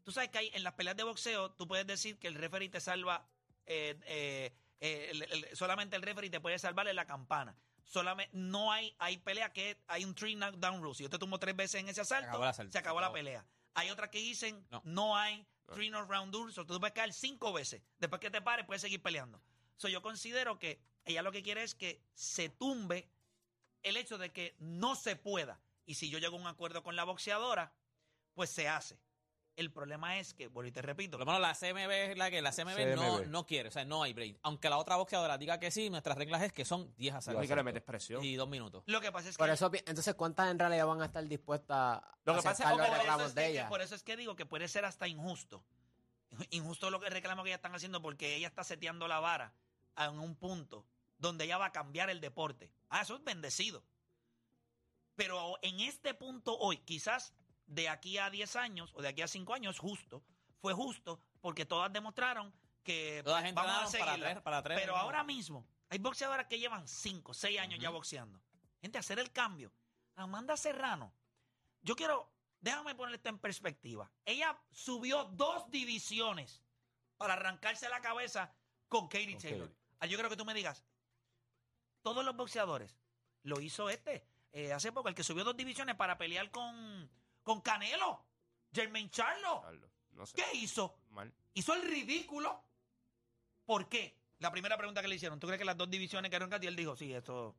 tú 0.10 0.13
sabes 0.13 0.32
que 0.32 0.39
hay 0.39 0.50
en 0.56 0.63
las 0.63 0.74
peleas 0.74 0.98
de 0.98 1.04
boxeo, 1.04 1.51
tú 1.51 1.68
puedes 1.68 1.86
decir 1.86 2.18
que 2.18 2.28
el 2.28 2.34
referee 2.34 2.68
te 2.68 2.80
salva, 2.80 3.28
eh, 3.68 3.96
eh, 4.08 4.51
eh, 4.80 5.08
el- 5.12 5.22
el- 5.22 5.56
solamente 5.56 5.96
el 5.96 6.01
referee 6.01 6.32
te 6.32 6.39
puede 6.42 6.58
salvar 6.58 6.88
en 6.88 6.96
la 6.96 7.06
campana. 7.06 7.56
Solamente, 7.84 8.36
no 8.36 8.72
hay, 8.72 8.96
hay 8.98 9.18
pelea 9.18 9.54
que 9.54 9.78
hay 9.86 10.06
un 10.06 10.16
three 10.16 10.34
knockdown 10.36 10.82
rule. 10.82 10.96
Si 10.96 11.04
yo 11.04 11.12
te 11.12 11.20
tumbo 11.20 11.38
tres 11.38 11.56
veces 11.56 11.82
en 11.82 11.89
ese 11.89 12.01
asalto, 12.01 12.30
acabó 12.44 12.72
se 12.72 12.78
acabó 12.80 12.98
se 13.00 13.06
la 13.06 13.13
pelea. 13.13 13.46
Hay 13.75 13.92
otras 13.92 14.10
que 14.10 14.18
dicen 14.18 14.66
no, 14.72 14.82
No. 14.84 15.16
hay 15.16 15.46
three 15.75 15.92
knockdown 15.92 16.34
rules, 16.34 16.58
o 16.58 16.66
tú 16.66 16.80
puedes 16.80 16.96
caer 16.96 17.13
cinco 17.13 17.54
veces. 17.54 17.84
Después 18.00 18.20
que 18.20 18.32
te 18.32 18.42
pares, 18.42 18.66
puedes 18.66 18.82
seguir 18.82 19.04
peleando. 19.04 19.39
So, 19.78 19.89
yo 19.89 20.01
considero 20.01 20.58
que 20.58 20.82
ella 21.06 21.22
lo 21.22 21.32
que 21.32 21.44
quiere 21.44 21.62
es 21.62 21.75
que 21.75 22.01
se 22.16 22.50
tumbe 22.50 23.08
el 23.84 23.96
hecho 23.96 24.18
de 24.18 24.32
que 24.32 24.56
no 24.58 24.96
se 24.96 25.16
pueda. 25.16 25.62
Y 25.86 25.94
si 25.94 26.10
yo 26.10 26.18
llego 26.18 26.36
a 26.36 26.39
un 26.39 26.48
acuerdo 26.48 26.82
con 26.82 26.96
la 26.96 27.04
boxeadora, 27.04 27.75
pues 28.34 28.50
se 28.50 28.68
hace. 28.68 28.98
El 29.60 29.72
problema 29.74 30.18
es 30.20 30.34
que, 30.34 30.48
bueno, 30.48 30.70
y 30.70 30.72
te 30.72 30.82
repito, 30.82 31.18
Por 31.18 31.28
lo 31.28 31.34
menos 31.34 31.42
la 31.42 31.54
CMB 31.54 31.92
es 31.92 32.18
la 32.18 32.32
que 32.32 32.42
la 32.42 32.54
CMB, 32.54 32.96
No, 32.96 33.18
CMB. 33.18 33.28
no 33.28 33.46
quiere, 33.46 33.68
o 33.68 33.72
sea, 33.74 33.84
no 33.84 34.04
hay 34.04 34.13
break. 34.13 34.38
Aunque 34.44 34.70
la 34.70 34.78
otra 34.78 34.96
boxeadora 34.96 35.38
diga 35.38 35.60
que 35.60 35.70
sí, 35.70 35.89
nuestras 35.89 36.18
reglas 36.18 36.44
es 36.44 36.54
que 36.54 36.63
son 36.63 36.96
10 36.96 37.13
Así 37.16 37.18
asaltos 37.32 37.46
que 37.46 37.56
le 37.58 37.63
metes 37.63 37.84
presión. 37.84 38.24
y 38.24 38.36
dos 38.36 38.48
minutos. 38.48 38.84
lo 38.86 39.01
que 39.01 39.12
pasa 39.12 39.28
es 39.28 39.36
que... 39.36 39.42
por 39.42 39.50
eso, 39.50 39.70
entonces, 39.74 40.16
¿cuántas 40.16 40.50
en 40.50 40.60
realidad 40.60 40.86
van 40.88 41.01
a 41.01 41.08
estar 41.08 41.28
dispuestas 41.28 41.78
a 42.01 42.18
Lo 42.24 42.36
que 42.38 42.42
pasa 42.42 42.74
los 42.74 42.89
reclamos 42.89 43.28
es 43.28 43.36
de 43.36 43.42
que, 43.42 43.48
ella? 43.50 43.68
por 43.68 43.82
eso 43.82 43.96
es 43.96 44.04
que 44.04 44.16
digo 44.16 44.38
que 44.38 44.46
puede 44.46 44.70
ser 44.70 44.86
hasta 44.86 45.10
injusto. 45.10 45.62
Injusto 46.51 46.89
lo 46.89 47.01
que 47.01 47.10
reclamo 47.10 47.44
que 47.44 47.50
ellas 47.50 47.58
están 47.58 47.75
haciendo 47.75 48.01
porque 48.01 48.36
ella 48.38 48.48
está 48.48 48.63
seteando 48.63 49.10
la 49.10 49.20
vara 49.20 49.54
en 49.98 50.18
un 50.20 50.38
punto 50.38 50.86
donde 51.18 51.44
ella 51.44 51.58
va 51.58 51.66
a 51.66 51.72
cambiar 51.74 52.10
el 52.10 52.22
deporte. 52.22 52.72
Ah, 52.88 53.01
eso 53.01 53.18
es 53.18 53.24
bendecido. 53.25 53.84
Pero 55.16 55.58
en 55.63 55.82
este 55.82 56.13
punto 56.13 56.58
hoy, 56.58 56.78
quizás 56.78 57.34
de 57.70 57.88
aquí 57.88 58.18
a 58.18 58.30
10 58.30 58.56
años 58.56 58.92
o 58.96 59.02
de 59.02 59.08
aquí 59.08 59.22
a 59.22 59.28
5 59.28 59.54
años, 59.54 59.80
justo, 59.80 60.24
fue 60.60 60.74
justo 60.74 61.22
porque 61.40 61.66
todas 61.66 61.92
demostraron 61.94 62.54
que 62.84 63.22
Todas 63.24 63.44
pues, 63.44 63.54
vamos 63.54 63.72
a 63.72 63.80
entrenaron 63.80 63.92
para 63.92 64.12
seguirla. 64.12 64.32
tres, 64.32 64.44
para 64.44 64.64
tres. 64.64 64.80
Pero 64.80 64.98
ahora 64.98 65.24
mismo, 65.24 65.66
hay 65.90 66.00
boxeadoras 66.00 66.48
que 66.48 66.60
llevan 66.60 66.88
5, 66.88 67.34
6 67.34 67.60
años 67.60 67.80
ya 67.80 67.90
boxeando. 67.90 68.42
Gente, 68.82 68.98
hacer 68.98 69.20
el 69.20 69.32
cambio. 69.32 69.72
Amanda 70.16 70.58
Serrano, 70.58 71.14
yo 71.82 71.96
quiero, 71.96 72.30
déjame 72.60 72.96
poner 72.96 73.16
esto 73.16 73.30
en 73.30 73.40
perspectiva. 73.40 74.12
Ella 74.26 74.60
subió 74.72 75.26
dos 75.26 75.70
divisiones 75.70 76.62
para 77.18 77.34
arrancarse 77.34 77.88
la 77.90 78.02
cabeza 78.02 78.54
con 78.88 79.08
Katie 79.08 79.34
Con 79.34 79.42
Taylor. 79.42 79.72
Ah, 80.00 80.08
Yo 80.08 80.18
creo 80.18 80.30
que 80.30 80.38
tú 80.38 80.46
me 80.46 80.54
digas, 80.54 80.84
todos 82.02 82.26
los 82.26 82.36
boxeadores, 82.36 82.98
lo 83.44 83.62
hizo 83.62 83.90
este, 83.90 84.26
eh, 84.52 84.74
hace 84.74 84.92
poco, 84.92 85.10
el 85.10 85.16
que 85.16 85.24
subió 85.24 85.44
dos 85.44 85.56
divisiones 85.56 85.96
para 85.96 86.18
pelear 86.18 86.50
con, 86.52 87.10
con 87.43 87.62
Canelo, 87.62 88.24
Jermaine 88.74 89.10
Charlo. 89.10 89.62
Carlos, 89.62 89.91
No 90.12 90.25
sé. 90.25 90.36
¿Qué 90.36 90.58
hizo? 90.58 90.96
Mal. 91.10 91.34
Hizo 91.53 91.74
el 91.74 91.84
ridículo. 91.84 92.63
¿Por 93.65 93.88
qué? 93.89 94.17
La 94.39 94.51
primera 94.51 94.77
pregunta 94.77 95.01
que 95.01 95.08
le 95.08 95.15
hicieron, 95.15 95.39
¿tú 95.39 95.48
crees 95.48 95.60
que 95.60 95.65
las 95.65 95.77
dos 95.77 95.89
divisiones 95.89 96.29
quedaron 96.29 96.51
en 96.53 96.63
Y 96.63 96.67
él 96.67 96.75
dijo, 96.75 96.96
sí, 96.96 97.13
esto... 97.13 97.55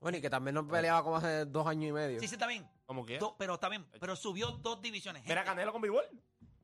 Bueno, 0.00 0.16
y 0.16 0.20
que 0.22 0.30
también 0.30 0.54
no 0.54 0.66
peleaba 0.66 1.02
como 1.02 1.16
hace 1.16 1.44
dos 1.44 1.66
años 1.66 1.90
y 1.90 1.92
medio. 1.92 2.20
Sí, 2.20 2.28
sí, 2.28 2.34
está 2.34 2.46
bien. 2.46 2.66
¿Cómo 2.86 3.04
que? 3.04 3.18
Do- 3.18 3.36
pero 3.38 3.54
está 3.54 3.68
bien. 3.68 3.86
Pero 4.00 4.16
subió 4.16 4.52
dos 4.52 4.80
divisiones. 4.80 5.24
Mira 5.26 5.44
Canelo 5.44 5.72
con 5.72 5.82
Bivol. 5.82 6.04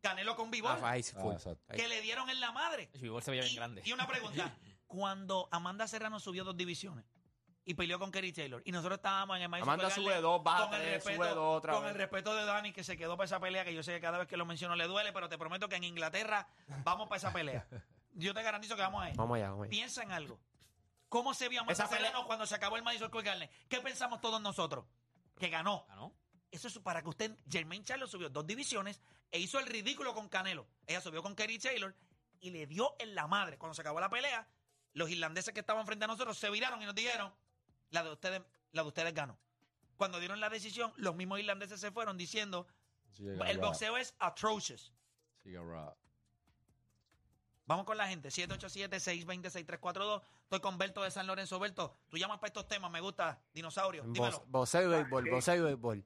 Canelo 0.00 0.36
con 0.36 0.50
Ah, 0.64 0.90
ahí, 0.90 1.02
Ah, 1.16 1.32
exacto. 1.32 1.58
que 1.74 1.86
le 1.88 2.00
dieron 2.00 2.30
en 2.30 2.40
la 2.40 2.52
madre. 2.52 2.88
El 2.94 3.00
Bivol 3.02 3.22
se 3.22 3.30
veía 3.32 3.42
bien 3.42 3.56
grande. 3.56 3.82
y 3.84 3.92
una 3.92 4.06
pregunta. 4.06 4.56
Cuando 4.86 5.48
Amanda 5.50 5.86
Serrano 5.88 6.18
subió 6.20 6.44
dos 6.44 6.56
divisiones 6.56 7.04
y 7.66 7.74
peleó 7.74 7.98
con 7.98 8.10
Kerry 8.10 8.32
Taylor 8.32 8.62
y 8.64 8.72
nosotros 8.72 8.96
estábamos 8.96 9.36
en 9.36 9.42
el 9.42 9.48
Madison 9.48 9.68
Amanda 9.68 9.90
Square 9.90 10.08
sube 10.08 10.20
dos, 10.22 10.42
baja 10.42 10.64
con 10.66 10.74
el 10.74 10.80
tres, 10.80 10.94
respeto, 10.94 11.16
sube 11.16 11.28
dos 11.34 11.58
otra 11.58 11.72
con 11.74 11.82
vez. 11.82 11.92
el 11.92 11.98
respeto 11.98 12.34
de 12.34 12.44
Dani 12.46 12.72
que 12.72 12.84
se 12.84 12.96
quedó 12.96 13.16
para 13.16 13.26
esa 13.26 13.40
pelea 13.40 13.64
que 13.64 13.74
yo 13.74 13.82
sé 13.82 13.92
que 13.94 14.00
cada 14.00 14.18
vez 14.18 14.28
que 14.28 14.36
lo 14.36 14.46
menciono 14.46 14.76
le 14.76 14.86
duele, 14.86 15.12
pero 15.12 15.28
te 15.28 15.36
prometo 15.36 15.68
que 15.68 15.76
en 15.76 15.84
Inglaterra 15.84 16.48
vamos 16.84 17.08
para 17.08 17.18
esa 17.18 17.32
pelea. 17.32 17.66
Yo 18.18 18.32
te 18.32 18.42
garantizo 18.42 18.76
que 18.76 18.80
vamos 18.80 19.02
a 19.02 19.10
ir. 19.10 19.16
Vamos 19.16 19.36
allá, 19.36 19.50
vamos 19.50 19.64
allá. 19.64 19.70
Piensa 19.70 20.02
en 20.02 20.10
algo. 20.10 20.40
¿Cómo 21.10 21.34
se 21.34 21.50
vio 21.50 21.60
Amanda 21.60 21.72
Esa 21.74 21.86
pelea- 21.86 22.06
Serrano 22.06 22.26
cuando 22.26 22.46
se 22.46 22.54
acabó 22.54 22.76
el 22.78 22.82
Madison 22.82 23.08
Square 23.08 23.26
Garden? 23.26 23.50
¿Qué 23.68 23.78
pensamos 23.82 24.22
todos 24.22 24.40
nosotros? 24.40 24.86
Que 25.38 25.50
ganó. 25.50 25.84
¿no? 25.90 26.14
Eso 26.50 26.68
es 26.68 26.78
para 26.78 27.02
que 27.02 27.10
usted, 27.10 27.36
Jermaine 27.50 27.84
Charlo 27.84 28.06
subió 28.06 28.30
dos 28.30 28.46
divisiones 28.46 29.02
e 29.30 29.38
hizo 29.38 29.58
el 29.58 29.66
ridículo 29.66 30.14
con 30.14 30.30
Canelo. 30.30 30.66
Ella 30.86 31.02
subió 31.02 31.22
con 31.22 31.34
Kerry 31.36 31.58
Taylor 31.58 31.94
y 32.40 32.48
le 32.50 32.66
dio 32.66 32.94
en 32.98 33.14
la 33.14 33.26
madre. 33.26 33.58
Cuando 33.58 33.74
se 33.74 33.82
acabó 33.82 34.00
la 34.00 34.08
pelea, 34.08 34.48
los 34.94 35.10
irlandeses 35.10 35.52
que 35.52 35.60
estaban 35.60 35.84
frente 35.84 36.06
a 36.06 36.08
nosotros 36.08 36.38
se 36.38 36.48
viraron 36.48 36.80
y 36.80 36.86
nos 36.86 36.94
dijeron, 36.94 37.34
la 37.90 38.02
de 38.04 38.10
ustedes, 38.12 38.42
la 38.72 38.82
de 38.82 38.88
ustedes 38.88 39.12
ganó. 39.14 39.38
Cuando 39.96 40.18
dieron 40.18 40.40
la 40.40 40.50
decisión, 40.50 40.92
los 40.96 41.14
mismos 41.16 41.38
irlandeses 41.40 41.80
se 41.80 41.90
fueron 41.90 42.16
diciendo, 42.18 42.66
el 43.18 43.38
rap, 43.38 43.56
boxeo 43.60 43.96
es 43.96 44.14
atrocious. 44.18 44.92
Vamos 47.66 47.84
con 47.84 47.96
la 47.96 48.06
gente. 48.06 48.28
787-620-6342. 48.28 50.22
Estoy 50.44 50.60
con 50.60 50.78
Berto 50.78 51.02
de 51.02 51.10
San 51.10 51.26
Lorenzo. 51.26 51.58
Berto, 51.58 51.96
tú 52.08 52.16
llamas 52.16 52.38
para 52.38 52.48
estos 52.48 52.68
temas. 52.68 52.90
Me 52.92 53.00
gusta. 53.00 53.40
Dinosaurio. 53.52 54.04
Dímelo. 54.04 54.38
Bo- 54.46 54.60
Boceo 54.60 54.82
y 54.82 54.88
béisbol, 54.94 55.24
sí. 55.24 55.30
boceo 55.30 55.54
y 55.56 55.60
béisbol. 55.62 56.04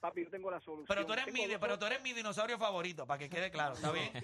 Papi, 0.00 0.24
yo 0.24 0.30
tengo 0.30 0.50
la 0.50 0.60
solución. 0.60 0.86
Pero 0.88 1.06
tú 1.06 1.12
eres 1.12 1.26
Tengo 1.26 1.38
mi, 1.38 1.46
dos- 1.46 1.58
pero 1.60 1.78
tú 1.78 1.86
eres 1.86 2.02
mi 2.02 2.12
dinosaurio 2.12 2.58
favorito, 2.58 3.06
para 3.06 3.18
que 3.18 3.28
quede 3.30 3.50
claro. 3.50 3.74
¿Está 3.74 3.92
bien? 3.92 4.10
Y, 4.14 4.18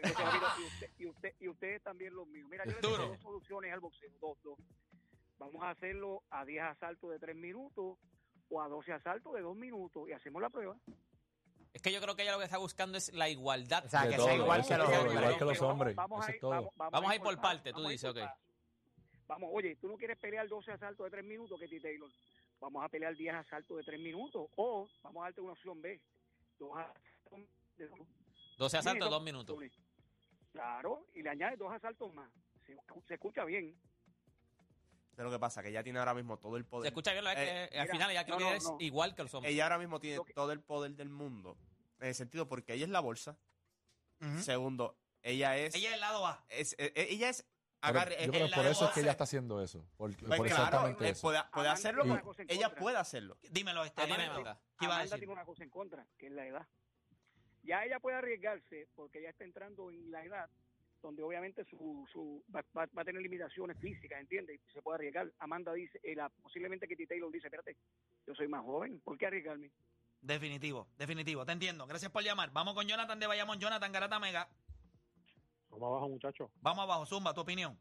usted, 0.64 0.90
y, 0.98 1.06
usted, 1.06 1.34
y 1.40 1.48
ustedes 1.48 1.82
también 1.82 2.14
los 2.14 2.26
míos. 2.26 2.48
Mira, 2.50 2.64
yo 2.64 2.72
le 2.72 2.78
tengo 2.80 2.96
dos 2.96 3.20
soluciones 3.20 3.72
al 3.72 3.80
boxeo. 3.80 4.10
Dos, 4.20 4.36
dos. 4.42 4.58
Vamos 5.42 5.62
a 5.64 5.70
hacerlo 5.70 6.22
a 6.30 6.44
10 6.44 6.62
asaltos 6.62 7.10
de 7.10 7.18
3 7.18 7.34
minutos 7.34 7.98
o 8.48 8.60
a 8.62 8.68
12 8.68 8.92
asaltos 8.92 9.34
de 9.34 9.40
2 9.40 9.56
minutos 9.56 10.08
y 10.08 10.12
hacemos 10.12 10.40
la 10.40 10.50
prueba. 10.50 10.76
Es 11.72 11.82
que 11.82 11.92
yo 11.92 12.00
creo 12.00 12.14
que 12.14 12.22
ella 12.22 12.32
lo 12.32 12.38
que 12.38 12.44
está 12.44 12.58
buscando 12.58 12.96
es 12.96 13.12
la 13.12 13.28
igualdad. 13.28 13.84
O 13.86 13.88
sea, 13.88 14.04
De 14.04 14.10
que 14.10 14.16
todo, 14.16 14.26
sea 14.26 14.36
igual 14.36 14.64
que 14.66 14.76
los 14.76 14.86
todo, 14.86 14.98
hombres. 15.00 15.18
igual 15.18 15.38
que 15.38 15.44
los 15.44 15.62
hombres. 15.62 15.96
Vamos, 15.96 16.20
Eso 16.20 16.30
a 16.30 16.34
ir, 16.34 16.40
todo. 16.40 16.50
vamos, 16.50 16.72
Vamos 16.92 17.10
a 17.10 17.14
ir 17.16 17.20
por 17.22 17.40
parte, 17.40 17.70
tú 17.70 17.76
vamos 17.76 17.90
dices, 17.90 18.10
ok. 18.10 18.18
Vamos, 19.26 19.50
oye, 19.52 19.76
tú 19.76 19.88
no 19.88 19.96
quieres 19.96 20.18
pelear 20.18 20.46
12 20.48 20.70
asaltos 20.72 21.04
de 21.04 21.10
3 21.10 21.24
minutos, 21.24 21.58
Ketty 21.58 21.80
Taylor. 21.80 22.10
Vamos 22.60 22.84
a 22.84 22.88
pelear 22.88 23.16
10 23.16 23.34
asaltos 23.34 23.76
de 23.78 23.82
3 23.84 24.00
minutos. 24.00 24.46
O 24.56 24.86
vamos 25.02 25.22
a 25.22 25.24
darte 25.24 25.40
una 25.40 25.52
opción 25.52 25.80
B. 25.82 26.00
Dos 26.58 26.70
asaltos 26.76 27.40
de 27.78 27.88
dos 27.88 27.98
12 28.58 28.76
asaltos, 28.78 29.22
minutos. 29.24 29.46
dos 29.46 29.58
minutos. 29.58 29.82
Claro, 30.52 31.06
y 31.14 31.22
le 31.22 31.30
añades 31.30 31.58
dos 31.58 31.72
asaltos 31.72 32.12
más. 32.14 32.30
Se, 32.66 32.76
se 33.08 33.14
escucha 33.14 33.44
bien. 33.46 33.74
Es 35.12 35.18
lo 35.24 35.30
que 35.30 35.38
pasa, 35.38 35.62
que 35.62 35.68
ella 35.68 35.82
tiene 35.82 35.98
ahora 35.98 36.14
mismo 36.14 36.38
todo 36.38 36.56
el 36.56 36.64
Se 36.64 36.70
poder. 36.70 36.86
escucha 36.88 37.12
bien, 37.12 37.24
lo 37.24 37.30
que 37.30 37.36
Eh, 37.42 37.64
al 37.64 37.82
mira, 37.82 37.92
final 37.92 38.10
ella 38.10 38.24
creo 38.24 38.38
no, 38.38 38.46
que 38.46 38.50
no, 38.50 38.56
es 38.56 38.64
no. 38.64 38.76
igual 38.80 39.14
que 39.14 39.22
los 39.22 39.34
hombres. 39.34 39.52
Ella 39.52 39.64
ahora 39.64 39.78
mismo 39.78 40.00
tiene 40.00 40.24
que- 40.24 40.32
todo 40.32 40.52
el 40.52 40.60
poder 40.60 40.92
del 40.94 41.10
mundo. 41.10 41.56
En 42.00 42.08
el 42.08 42.14
sentido, 42.14 42.48
porque 42.48 42.72
ella 42.74 42.84
es 42.86 42.90
la 42.90 43.00
bolsa. 43.00 43.36
Ujú. 44.20 44.38
Segundo, 44.40 44.96
ella 45.22 45.56
es. 45.58 45.74
Ella 45.74 45.88
es 45.90 45.94
el 45.94 46.00
lado 46.00 46.26
A. 46.26 46.44
es- 46.48 46.72
eh, 46.78 46.92
eh, 46.94 47.08
ella 47.10 47.28
es. 47.28 47.44
Agarre- 47.82 48.14
yo 48.16 48.22
eh, 48.26 48.28
creo 48.30 48.46
que 48.48 48.54
por 48.54 48.66
eso 48.66 48.86
es 48.86 48.92
que 48.92 49.00
ella 49.00 49.10
está 49.10 49.24
haciendo 49.24 49.60
eso. 49.60 49.84
Por, 49.96 50.10
pues 50.16 50.16
por 50.16 50.26
claro, 50.26 50.44
exactamente 50.46 51.04
eh, 51.04 51.10
eso. 51.10 51.22
puede, 51.22 51.40
puede 51.52 51.68
hacerlo. 51.68 52.04
ella 52.48 52.74
puede 52.74 52.96
hacerlo. 52.96 53.38
Dímelo, 53.50 53.84
este. 53.84 54.02
Amanda. 54.02 54.24
Amanda. 54.30 54.60
¿Qué 54.78 54.84
iba 54.84 54.96
a 54.98 55.02
decir? 55.02 55.18
tiene 55.18 55.32
una 55.32 55.44
cosa 55.44 55.64
en 55.64 55.70
contra, 55.70 56.06
que 56.16 56.26
es 56.26 56.32
la 56.32 56.46
edad. 56.46 56.66
Ya 57.64 57.84
ella 57.84 57.98
puede 58.00 58.16
arriesgarse 58.16 58.88
porque 58.94 59.18
ella 59.18 59.30
está 59.30 59.44
entrando 59.44 59.90
en 59.90 60.10
la 60.12 60.24
edad 60.24 60.48
donde 61.02 61.22
obviamente 61.22 61.64
su, 61.64 62.06
su 62.12 62.42
va, 62.54 62.64
va- 62.76 62.88
va 62.96 63.02
a 63.02 63.04
tener 63.04 63.20
limitaciones 63.20 63.76
físicas, 63.78 64.20
¿entiendes? 64.20 64.60
Y 64.68 64.72
se 64.72 64.80
puede 64.80 64.96
arriesgar. 64.96 65.30
Amanda 65.40 65.72
dice, 65.74 66.00
eh, 66.02 66.14
la- 66.14 66.28
posiblemente 66.30 66.86
Kitty 66.88 67.06
Taylor 67.06 67.30
dice, 67.30 67.48
espérate, 67.48 67.76
yo 68.26 68.34
soy 68.34 68.48
más 68.48 68.64
joven, 68.64 69.00
¿por 69.00 69.18
qué 69.18 69.26
arriesgarme? 69.26 69.70
Definitivo, 70.20 70.86
definitivo. 70.96 71.44
Te 71.44 71.52
entiendo. 71.52 71.84
Gracias 71.86 72.10
por 72.12 72.22
llamar. 72.22 72.50
Vamos 72.52 72.74
con 72.74 72.86
Jonathan 72.86 73.18
de 73.18 73.26
Bayamón. 73.26 73.58
Jonathan 73.58 73.90
Garata 73.90 74.20
Mega. 74.20 74.48
Vamos 75.68 75.88
abajo, 75.88 76.08
muchachos. 76.08 76.50
Vamos 76.60 76.84
abajo. 76.84 77.06
Zumba, 77.06 77.34
tu 77.34 77.40
opinión. 77.40 77.76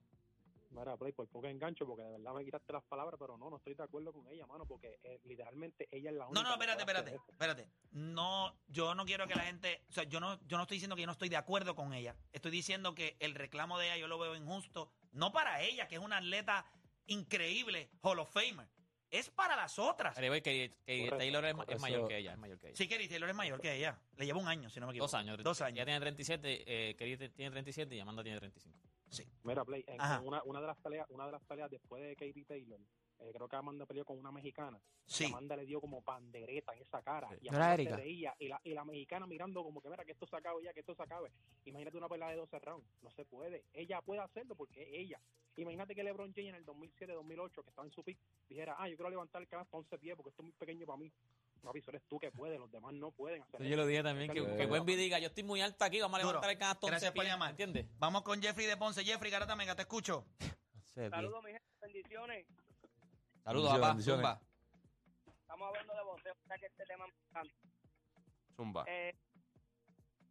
Mira, 0.72 0.96
Play, 0.96 1.12
por 1.12 1.28
poco 1.28 1.48
engancho, 1.48 1.86
porque 1.86 2.04
de 2.04 2.12
verdad 2.12 2.34
me 2.34 2.46
quitaste 2.46 2.72
las 2.72 2.84
palabras, 2.84 3.18
pero 3.20 3.38
no, 3.38 3.50
no 3.50 3.58
estoy 3.58 3.74
de 3.74 3.84
acuerdo 3.84 4.14
con 4.14 4.28
ella, 4.28 4.46
mano, 4.48 4.66
porque 4.66 5.00
eh, 5.04 5.20
literalmente 5.26 5.88
ella 5.92 6.12
es 6.12 6.16
la 6.16 6.28
única. 6.28 6.42
No, 6.42 6.48
no, 6.48 6.54
espérate, 6.54 6.82
espérate, 6.82 7.20
espérate. 7.30 7.68
No, 7.92 8.56
yo 8.68 8.96
no 8.96 9.06
quiero 9.06 9.28
que 9.28 9.36
la 9.36 9.44
gente, 9.44 9.84
o 9.90 9.94
sea, 9.94 10.04
yo 10.06 10.20
no, 10.20 10.40
yo 10.48 10.58
no 10.58 10.64
estoy 10.64 10.78
diciendo 10.78 10.96
que 10.96 11.02
yo 11.02 11.08
no 11.08 11.12
estoy 11.14 11.30
de 11.30 11.38
acuerdo 11.38 11.76
con 11.76 11.94
ella. 11.94 12.16
Estoy 12.32 12.52
diciendo 12.52 12.96
que 12.96 13.18
el 13.20 13.36
reclamo 13.36 13.78
de 13.78 13.88
ella 13.88 13.98
yo 13.98 14.08
lo 14.08 14.18
veo 14.18 14.36
injusto, 14.36 14.92
no 15.12 15.32
para 15.34 15.62
ella, 15.62 15.88
que 15.88 15.96
es 15.96 16.02
una 16.02 16.18
atleta 16.18 16.66
increíble, 17.08 17.90
Hall 18.02 18.20
of 18.20 18.32
Famer. 18.32 18.68
Es 19.10 19.30
para 19.30 19.58
las 19.58 19.78
otras. 19.78 20.16
Pero, 20.16 20.30
güey, 20.30 20.42
que, 20.42 20.72
que 20.86 21.00
Correcto, 21.00 21.18
Taylor 21.18 21.46
es, 21.46 21.56
es 21.68 21.82
mayor 21.82 22.08
que 22.08 22.18
ella, 22.18 22.32
es 22.32 22.38
mayor 22.38 22.58
que 22.58 22.68
ella. 22.68 22.78
Sí, 22.78 22.88
Kerry 22.88 23.10
Taylor 23.10 23.30
es 23.30 23.36
mayor 23.36 23.60
que 23.60 23.76
ella. 23.76 24.00
Le 24.16 24.26
lleva 24.26 24.40
un 24.40 24.48
año, 24.48 24.70
si 24.70 24.80
no 24.80 24.88
me 24.88 24.94
equivoco. 24.94 25.08
Dos 25.08 25.14
años. 25.16 25.44
Dos 25.44 25.60
años. 25.60 25.76
Ella 25.76 25.86
tiene 25.86 26.00
37, 26.00 26.64
eh, 26.66 26.96
Kerry 26.96 27.18
tiene 27.18 27.52
37 27.52 27.94
y 27.94 28.00
Amanda 28.00 28.24
tiene 28.24 28.40
35. 28.40 28.91
Mira, 29.44 29.66
Play, 29.66 29.84
en, 29.88 30.00
una, 30.26 30.42
una 30.44 30.62
de 30.62 30.68
las 30.68 30.78
peleas, 30.78 31.08
una 31.10 31.26
de 31.26 31.32
las 31.34 31.44
peleas 31.44 31.70
después 31.70 32.02
de 32.02 32.16
Katie 32.16 32.46
Taylor, 32.46 32.80
eh, 33.20 33.32
creo 33.34 33.48
que 33.48 33.56
Amanda 33.56 33.86
peleó 33.86 34.06
con 34.06 34.18
una 34.18 34.32
mexicana. 34.32 34.80
Sí. 35.06 35.26
Amanda 35.26 35.56
le 35.56 35.66
dio 35.66 35.80
como 35.80 36.02
pandereta 36.02 36.74
en 36.74 36.82
esa 36.82 37.02
cara. 37.02 37.30
Sí. 37.30 37.38
Y 37.42 37.50
¿No 37.50 37.58
era 37.58 37.74
Amanda 37.74 37.92
se 37.92 37.96
reía. 37.98 38.36
Y 38.40 38.48
la, 38.48 38.62
y 38.64 38.74
la 38.74 38.86
mexicana 38.86 39.28
mirando 39.28 39.64
como 39.64 39.82
que, 39.82 39.90
mira, 39.90 40.06
que 40.06 40.14
esto 40.14 40.26
se 40.26 40.36
acabe 40.36 40.64
ya, 40.64 40.74
que 40.74 40.80
esto 40.80 40.96
se 40.96 41.04
acabe. 41.04 41.32
Imagínate 41.66 41.98
una 41.98 42.10
pelea 42.10 42.30
de 42.30 42.38
12 42.38 42.60
rounds. 42.60 42.88
No 43.02 43.12
se 43.12 43.26
puede. 43.26 43.66
Ella 43.74 44.02
puede 44.02 44.22
hacerlo 44.22 44.56
porque 44.56 45.00
ella. 45.00 45.20
Imagínate 45.58 45.94
que 45.94 46.04
LeBron 46.04 46.34
James 46.34 46.50
en 46.50 46.56
el 46.56 46.66
2007-2008, 46.66 47.64
que 47.64 47.70
estaba 47.70 47.86
en 47.86 47.92
su 47.92 48.04
pick, 48.04 48.18
dijera, 48.48 48.76
ah, 48.80 48.88
yo 48.88 48.96
quiero 48.96 49.10
levantar 49.10 49.42
el 49.42 49.48
canal 49.48 49.66
hasta 49.66 49.78
11 49.78 49.98
pies 50.00 50.16
porque 50.16 50.30
esto 50.30 50.42
es 50.42 50.46
muy 50.46 50.54
pequeño 50.54 50.86
para 50.86 50.98
mí. 50.98 51.12
Papi, 51.62 51.80
eso 51.80 51.92
eres 51.92 52.04
tú 52.08 52.18
que 52.20 52.32
puedes, 52.32 52.60
los 52.60 52.72
demás 52.72 52.94
no 52.94 53.12
pueden 53.12 53.44
hacer 53.44 53.62
yo 53.62 53.76
lo 53.76 53.86
dije 53.86 54.02
también, 54.02 54.32
que, 54.34 54.42
que 54.42 54.96
diga, 54.96 55.20
yo 55.20 55.28
estoy 55.28 55.44
muy 55.44 55.62
alta 55.62 55.86
aquí, 55.86 56.02
vamos 56.02 56.20
a 56.20 56.22
Duro. 56.22 56.32
levantar 56.34 56.50
el 56.52 56.58
canasto 56.58 56.88
11 56.88 56.92
Gracias 56.92 57.12
por 57.12 57.22
pies", 57.24 57.34
llamar. 57.34 57.50
¿entiendes? 57.52 57.86
Vamos 58.00 58.24
con 58.24 58.42
Jeffrey 58.42 58.66
de 58.66 58.78
Ponce. 58.78 59.04
Jeffrey 59.04 59.32
Garata 59.32 59.56
Mega, 59.56 59.76
te 59.76 59.84
escucho. 59.84 60.26
Saludos, 60.96 61.44
mi 61.44 61.52
gente, 61.52 61.66
bendiciones. 61.82 62.46
Saludos, 63.44 63.72
papá. 63.74 63.88
bendiciones. 63.90 64.22
Zumba. 64.26 64.42
Estamos 65.42 65.68
hablando 65.68 65.94
de 65.94 66.04
boxeo, 66.04 66.34
o 66.34 66.48
sea 66.48 66.58
que 66.58 66.66
este 66.66 66.86
tema 66.86 67.06
me 67.08 67.14
encanta. 67.30 67.54
Zumba. 68.56 68.86
Eh, 68.88 69.16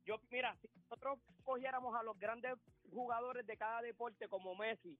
yo, 0.05 0.21
mira, 0.31 0.57
si 0.61 0.69
nosotros 0.75 1.19
cogiéramos 1.45 1.95
a 1.95 2.03
los 2.03 2.19
grandes 2.19 2.55
jugadores 2.91 3.47
de 3.47 3.57
cada 3.57 3.83
deporte 3.83 4.29
como 4.29 4.55
Messi, 4.57 4.99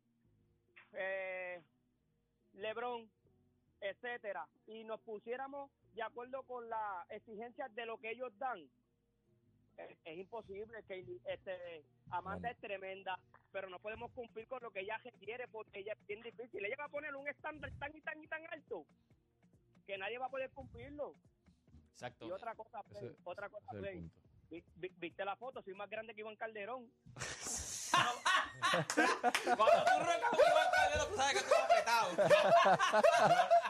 eh, 0.93 1.61
LeBron, 2.53 3.11
etcétera, 3.81 4.47
y 4.67 4.85
nos 4.85 5.01
pusiéramos 5.01 5.71
de 5.95 6.03
acuerdo 6.03 6.43
con 6.45 6.69
las 6.69 7.11
exigencias 7.11 7.75
de 7.75 7.87
lo 7.87 7.99
que 7.99 8.11
ellos 8.11 8.33
dan, 8.39 8.59
es, 9.77 9.97
es 10.05 10.19
imposible 10.19 10.83
que 10.85 11.05
este 11.27 11.85
Amanda 12.11 12.49
Bueno. 12.49 12.49
es 12.53 12.59
tremenda, 12.61 13.19
pero 13.53 13.69
no 13.71 13.79
podemos 13.79 14.11
cumplir 14.13 14.47
con 14.49 14.63
lo 14.63 14.71
que 14.71 14.81
ella 14.81 14.99
requiere 14.99 15.49
porque 15.49 15.81
ella 15.81 15.93
es 15.95 16.07
bien 16.07 16.21
difícil. 16.23 16.65
Ella 16.65 16.77
va 16.79 16.85
a 16.85 16.89
poner 16.89 17.15
un 17.17 17.27
estándar 17.29 17.71
tan 17.79 17.97
y 17.97 18.01
tan 18.01 18.23
y 18.23 18.27
tan 18.29 18.45
alto 18.53 18.85
que 19.87 19.97
nadie 19.99 20.19
va 20.19 20.27
a 20.27 20.31
poder 20.31 20.51
cumplirlo. 20.51 21.15
Exacto. 21.93 22.27
Y 22.27 22.31
otra 22.33 22.55
cosa, 22.55 22.83
Play, 22.85 23.07
Ese- 23.07 23.17
otra 23.25 23.49
cosa, 23.49 23.73
Play. 23.73 24.01
punto. 24.01 24.15
Vi- 24.51 24.65
vi- 24.77 24.93
¿Viste 24.97 25.25
la 25.25 25.37
foto? 25.37 25.63
Soy 25.63 25.75
más 25.75 25.89
grande 25.89 26.15
que 26.15 26.21
Iván 26.23 26.37
Calderón. 26.37 26.91
Cuando 29.57 29.85
tú 29.85 29.99
roncas 29.99 30.31
con 30.31 30.41
Iván 30.41 30.71
Calderón, 30.73 31.09
tú 31.11 31.17
sabes 31.17 31.35
que 31.35 31.41
tú 31.49 31.55
estás 31.55 31.65
apretado. 31.65 32.09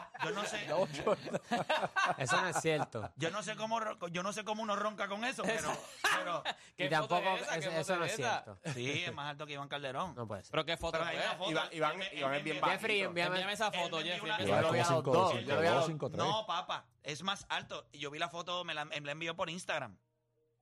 Yo 0.23 0.31
no 0.31 0.43
sé, 0.45 0.65
Eso 2.17 2.41
no 2.41 2.47
es 2.49 2.61
cierto. 2.61 3.11
yo 3.15 3.31
no 3.31 3.43
sé 3.43 3.55
cómo, 3.55 3.79
ro- 3.79 3.97
yo 4.09 4.23
no 4.23 4.33
sé 4.33 4.43
cómo 4.43 4.61
uno 4.63 4.75
ronca 4.75 5.07
con 5.07 5.23
eso, 5.25 5.43
pero, 5.43 5.71
pero 6.15 6.43
¿Qué 6.77 6.85
Y 6.85 6.89
foto 6.89 7.07
tampoco, 7.07 7.35
es 7.35 7.41
esa? 7.41 7.51
¿Qué 7.53 7.59
eso, 7.59 7.69
foto 7.69 7.81
eso 7.81 7.95
no 7.97 8.05
es 8.05 8.13
esa? 8.19 8.43
cierto. 8.43 8.59
sí, 8.73 9.03
es 9.03 9.13
más 9.13 9.29
alto 9.31 9.45
que 9.47 9.53
Iván 9.53 9.67
Calderón. 9.67 10.15
No 10.15 10.27
puede 10.27 10.43
ser. 10.43 10.51
¿Pero 10.51 10.65
qué 10.65 10.77
foto 10.77 10.97
Pero 10.99 11.05
hay 11.05 11.17
fue? 11.17 11.25
una 11.25 11.35
foto. 11.35 11.51
Iván- 11.51 11.69
Iván- 11.71 11.91
Él 11.93 11.97
me- 11.97 12.19
Iván 12.19 12.31
él 12.33 12.37
es 12.39 12.43
bien 12.43 12.61
bajito. 12.61 12.71
Jeffrey, 12.79 13.01
envíame, 13.01 13.29
Envíame 13.35 13.53
esa 13.53 13.65
Él 13.67 13.71
me 13.71 13.83
foto, 13.83 13.97
envió 13.99 14.13
Jeffrey. 14.13 14.31
una- 14.31 14.39
Yo 14.41 14.47
Iván 14.47 14.61
lo 14.61 14.71
vi 14.71 14.79
a 14.79 14.83
como 14.83 14.95
los 14.95 15.03
cinco- 15.05 15.11
dos, 15.17 15.31
cinco- 15.31 15.43
yo 15.49 15.55
lo 15.55 15.61
vi 15.61 15.67
a 15.67 15.69
dos, 15.71 15.77
los- 15.79 15.87
cinco, 15.87 16.09
tres. 16.11 16.23
No, 16.25 16.45
papá, 16.45 16.85
es 17.03 17.23
más 17.23 17.45
alto. 17.49 17.87
Yo 17.93 18.11
vi 18.11 18.19
la 18.19 18.29
foto, 18.29 18.63
me 18.63 18.73
la, 18.73 18.85
me 18.85 18.99
la 19.01 19.11
envió 19.11 19.35
por 19.35 19.49
Instagram. 19.49 19.97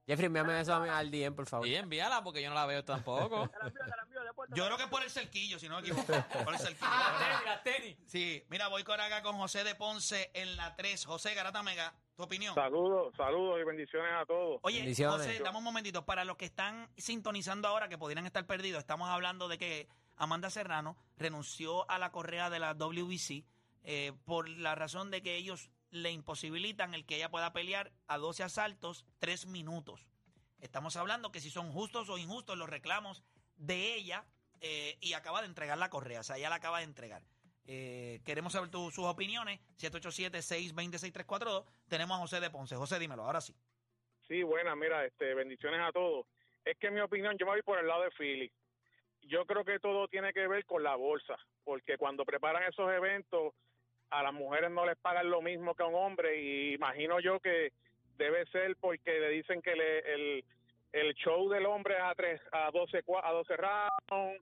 Jeffrey, 0.08 0.26
envíame 0.26 0.60
eso 0.60 0.74
a 0.74 0.80
mí- 0.80 0.90
al 0.90 1.12
DM, 1.12 1.36
por 1.36 1.46
favor. 1.46 1.68
Sí, 1.68 1.76
envíala 1.76 2.24
porque 2.24 2.42
yo 2.42 2.50
no 2.50 2.56
la 2.56 2.66
veo 2.66 2.84
tampoco. 2.84 3.48
Te 3.50 3.58
la 3.60 3.68
envío, 3.68 3.84
te 3.84 3.90
la 3.96 4.02
Yo 4.50 4.64
la 4.64 4.66
creo 4.68 4.78
que 4.78 4.84
es 4.84 4.90
por 4.90 5.04
el 5.04 5.10
cerquillo, 5.10 5.60
si 5.60 5.68
no 5.70 5.76
me 5.76 5.82
equivoco. 5.88 6.14
Por 6.44 6.54
el 6.54 6.60
cerquillo. 6.60 6.90
las 7.46 7.64
tenis. 7.64 7.98
Sí, 8.06 8.44
mira, 8.50 8.68
voy 8.68 8.84
con 8.84 9.00
acá 9.00 9.22
con 9.22 9.38
José 9.38 9.64
de 9.64 9.76
Ponce 9.76 10.32
en 10.34 10.56
la 10.56 10.76
3. 10.76 11.06
José 11.06 11.34
Garata 11.34 11.64
Mega, 11.64 11.94
tu 12.16 12.24
opinión. 12.24 12.56
Saludos, 12.56 13.14
saludos 13.16 13.60
y 13.62 13.64
bendiciones 13.64 14.12
a 14.14 14.26
todos. 14.26 14.60
Oye. 14.64 14.94
José, 14.96 15.40
dame 15.40 15.58
un 15.58 15.64
momentito. 15.64 16.06
Para 16.06 16.26
los 16.26 16.38
que 16.38 16.46
están 16.46 16.90
sintonizando 16.98 17.68
ahora, 17.68 17.90
que 17.90 17.98
pudieran 17.98 18.26
estar 18.26 18.46
perdidos, 18.46 18.80
estamos 18.80 19.10
hablando 19.10 19.48
de 19.48 19.58
que 19.58 19.88
Amanda 20.16 20.50
Serrano 20.50 20.98
renunció 21.18 21.90
a 21.90 21.98
la 21.98 22.12
correa 22.12 22.50
de 22.50 22.60
la 22.60 22.74
WBC 22.74 23.46
eh, 23.84 24.14
por 24.26 24.50
la 24.50 24.76
razón 24.76 25.12
de 25.12 25.22
que 25.22 25.36
ellos 25.36 25.70
le 25.92 26.12
imposibilitan 26.12 26.94
el 26.94 27.06
que 27.06 27.16
ella 27.16 27.32
pueda 27.32 27.54
pelear 27.54 27.92
a 28.08 28.18
12 28.18 28.44
asaltos, 28.44 29.06
3 29.20 29.48
minutos. 29.48 30.06
Estamos 30.60 30.98
hablando 30.98 31.32
que 31.32 31.40
si 31.40 31.50
son 31.50 31.72
justos 31.72 32.10
o 32.10 32.18
injustos 32.18 32.58
los 32.58 32.70
reclamos 32.70 33.24
de 33.60 33.94
ella 33.96 34.26
eh, 34.62 34.98
y 35.00 35.14
acaba 35.14 35.42
de 35.42 35.48
entregar 35.48 35.78
la 35.78 35.90
correa, 35.90 36.20
o 36.22 36.24
sea, 36.24 36.38
ella 36.38 36.50
la 36.50 36.56
acaba 36.56 36.80
de 36.80 36.86
entregar. 36.86 37.22
Eh, 37.72 38.20
queremos 38.26 38.54
saber 38.54 38.72
tu- 38.72 38.90
sus 38.90 39.06
opiniones. 39.06 39.60
787-620-6342. 39.78 41.66
Tenemos 41.88 42.18
a 42.18 42.22
José 42.22 42.40
de 42.40 42.50
Ponce. 42.50 42.76
José, 42.76 42.98
dímelo, 43.00 43.24
ahora 43.24 43.42
sí. 43.42 43.54
Sí, 44.28 44.42
buena, 44.44 44.76
mira, 44.76 45.06
este, 45.06 45.34
bendiciones 45.34 45.80
a 45.82 45.92
todos. 45.92 46.26
Es 46.66 46.78
que 46.78 46.92
mi 46.92 47.00
opinión, 47.00 47.38
yo 47.38 47.46
me 47.46 47.54
voy 47.54 47.62
por 47.62 47.80
el 47.80 47.88
lado 47.88 48.04
de 48.04 48.12
Philly. 48.12 48.52
Yo 49.22 49.46
creo 49.46 49.64
que 49.64 49.80
todo 49.80 50.08
tiene 50.08 50.34
que 50.34 50.48
ver 50.48 50.66
con 50.66 50.82
la 50.84 50.96
bolsa, 50.96 51.36
porque 51.64 51.98
cuando 51.98 52.26
preparan 52.26 52.64
esos 52.64 52.92
eventos, 52.92 53.54
a 54.10 54.24
las 54.24 54.34
mujeres 54.34 54.72
no 54.72 54.86
les 54.86 54.98
pagan 54.98 55.30
lo 55.30 55.42
mismo 55.42 55.76
que 55.76 55.84
a 55.84 55.88
un 55.88 55.96
hombre, 55.96 56.42
y 56.42 56.74
imagino 56.74 57.20
yo 57.20 57.40
que 57.40 57.72
debe 58.18 58.46
ser 58.48 58.76
porque 58.78 59.20
le 59.20 59.30
dicen 59.30 59.62
que 59.62 59.76
le- 59.76 60.14
el, 60.14 60.46
el 60.92 61.14
show 61.16 61.50
del 61.50 61.66
hombre 61.66 61.98
a, 62.00 62.14
tres, 62.16 62.42
a 62.52 62.70
12, 62.72 63.04
cua- 63.06 63.22
a 63.24 63.32
12 63.32 63.56
rounds, 63.58 64.42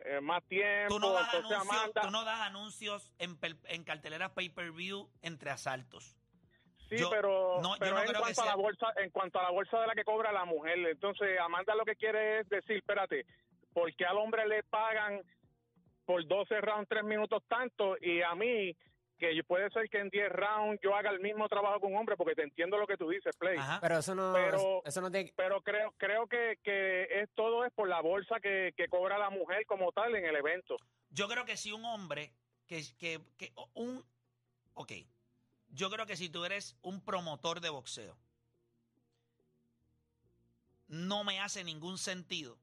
eh, 0.00 0.20
más 0.20 0.44
tiempo, 0.44 0.94
Tú 0.94 1.00
no 1.00 1.12
das 1.12 1.32
entonces 1.34 1.56
anuncios, 1.58 1.80
Amanda... 1.82 2.00
tú 2.02 2.10
no 2.10 2.24
das 2.24 2.40
anuncios 2.40 3.12
en, 3.18 3.38
en 3.68 3.84
carteleras 3.84 4.30
pay-per-view 4.30 5.08
entre 5.22 5.50
asaltos. 5.50 6.16
Sí, 6.88 6.96
Yo- 6.98 7.10
pero, 7.10 7.60
no, 7.62 7.74
yo 7.74 7.78
pero 7.80 7.94
no 7.96 8.00
en 8.00 8.06
creo 8.06 8.14
que 8.14 8.20
cuanto 8.20 8.40
a 8.40 8.44
sea- 8.44 8.52
la 8.56 8.62
bolsa, 8.62 8.86
en 8.96 9.10
cuanto 9.10 9.38
a 9.38 9.42
la 9.42 9.50
bolsa 9.50 9.80
de 9.80 9.86
la 9.88 9.94
que 9.94 10.04
cobra 10.04 10.32
la 10.32 10.44
mujer, 10.44 10.78
entonces 10.78 11.38
Amanda 11.40 11.74
lo 11.74 11.84
que 11.84 11.96
quiere 11.96 12.40
es 12.40 12.48
decir, 12.48 12.76
espérate, 12.78 13.26
¿por 13.72 13.94
qué 13.94 14.04
al 14.06 14.16
hombre 14.16 14.46
le 14.48 14.62
pagan 14.64 15.20
por 16.06 16.26
12 16.26 16.60
rounds 16.60 16.88
3 16.88 17.04
minutos 17.04 17.42
tanto 17.48 17.96
y 18.00 18.22
a 18.22 18.34
mí 18.34 18.74
que 19.18 19.42
puede 19.44 19.68
ser 19.70 19.88
que 19.90 19.98
en 19.98 20.08
10 20.10 20.30
rounds 20.30 20.80
yo 20.82 20.94
haga 20.94 21.10
el 21.10 21.20
mismo 21.20 21.48
trabajo 21.48 21.80
que 21.80 21.86
un 21.86 21.96
hombre 21.96 22.16
porque 22.16 22.34
te 22.34 22.42
entiendo 22.42 22.78
lo 22.78 22.86
que 22.86 22.96
tú 22.96 23.08
dices, 23.08 23.36
Play. 23.36 23.58
Ajá. 23.58 23.78
Pero 23.80 23.98
eso 23.98 24.14
no, 24.14 24.32
Pero- 24.32 24.82
eso 24.84 25.00
no 25.00 25.10
tiene... 25.10 25.32
Pero 25.36 25.60
creo 25.60 25.92
creo 25.98 26.26
que, 26.26 26.58
que 26.62 27.02
es 27.22 27.28
todo 27.34 27.64
es 27.64 27.72
por 27.72 27.88
la 27.88 28.00
bolsa 28.00 28.40
que, 28.40 28.72
que 28.76 28.88
cobra 28.88 29.18
la 29.18 29.30
mujer 29.30 29.66
como 29.66 29.92
tal 29.92 30.14
en 30.14 30.24
el 30.24 30.36
evento. 30.36 30.76
Yo 31.10 31.28
creo 31.28 31.44
que 31.44 31.56
si 31.56 31.72
un 31.72 31.84
hombre, 31.84 32.32
que, 32.66 32.82
que, 32.98 33.20
que 33.36 33.52
un... 33.74 34.04
Ok, 34.74 34.92
yo 35.70 35.90
creo 35.90 36.06
que 36.06 36.16
si 36.16 36.28
tú 36.28 36.44
eres 36.44 36.76
un 36.82 37.04
promotor 37.04 37.60
de 37.60 37.70
boxeo, 37.70 38.16
no 40.86 41.24
me 41.24 41.40
hace 41.40 41.64
ningún 41.64 41.98
sentido 41.98 42.58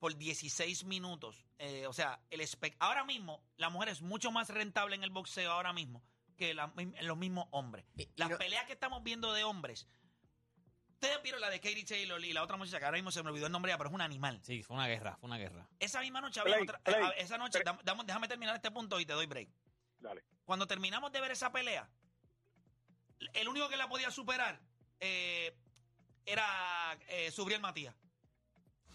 por 0.00 0.16
16 0.16 0.84
minutos. 0.84 1.44
eh, 1.58 1.86
o 1.86 1.92
sea, 1.92 2.18
el 2.30 2.40
espe- 2.40 2.74
ahora 2.80 3.04
mismo 3.04 3.44
la 3.58 3.68
mujer 3.68 3.90
es 3.90 4.00
mucho 4.00 4.32
más 4.32 4.48
rentable 4.48 4.96
en 4.96 5.04
el 5.04 5.10
boxeo 5.10 5.52
ahora 5.52 5.74
mismo 5.74 6.02
que 6.38 6.54
la- 6.54 6.72
los 7.02 7.18
mismos 7.18 7.46
hombres. 7.50 7.84
Y- 7.96 8.04
y 8.04 8.10
Las 8.16 8.30
no- 8.30 8.38
peleas 8.38 8.64
que 8.64 8.72
estamos 8.72 9.02
viendo 9.02 9.34
de 9.34 9.44
hombres, 9.44 9.86
ustedes 10.94 11.22
vieron 11.22 11.42
la 11.42 11.50
de 11.50 11.60
Katie 11.60 11.84
Taylor 11.84 12.24
y 12.24 12.32
la 12.32 12.42
otra 12.42 12.56
muchacha 12.56 12.78
que 12.78 12.86
ahora 12.86 12.96
mismo 12.96 13.10
se 13.10 13.22
me 13.22 13.28
olvidó 13.28 13.44
el 13.46 13.52
nombre, 13.52 13.70
ya, 13.72 13.76
pero 13.76 13.90
es 13.90 13.94
un 13.94 14.00
animal. 14.00 14.40
Sí, 14.42 14.62
fue 14.62 14.74
una 14.74 14.86
guerra, 14.88 15.16
fue 15.18 15.26
una 15.26 15.36
guerra. 15.36 15.68
Esa 15.78 16.00
misma 16.00 16.22
noche 16.22 16.40
había 16.40 16.54
Play, 16.54 16.62
otra. 16.66 16.78
play, 16.78 17.04
eh, 17.04 17.14
esa 17.18 17.36
noche, 17.36 17.60
play. 17.60 17.74
dam- 17.74 17.82
dam- 17.84 18.04
déjame 18.06 18.26
terminar 18.26 18.54
este 18.56 18.70
punto 18.70 18.98
y 19.00 19.04
te 19.04 19.12
doy 19.12 19.26
break. 19.26 19.50
Dale. 19.98 20.24
Cuando 20.46 20.66
terminamos 20.66 21.12
de 21.12 21.20
ver 21.20 21.32
esa 21.32 21.52
pelea, 21.52 21.90
el 23.34 23.48
único 23.48 23.68
que 23.68 23.76
la 23.76 23.86
podía 23.88 24.10
superar 24.10 24.58
eh, 24.98 25.54
era 26.24 26.98
eh, 27.08 27.30
Subriel 27.30 27.60
Matías. 27.60 27.94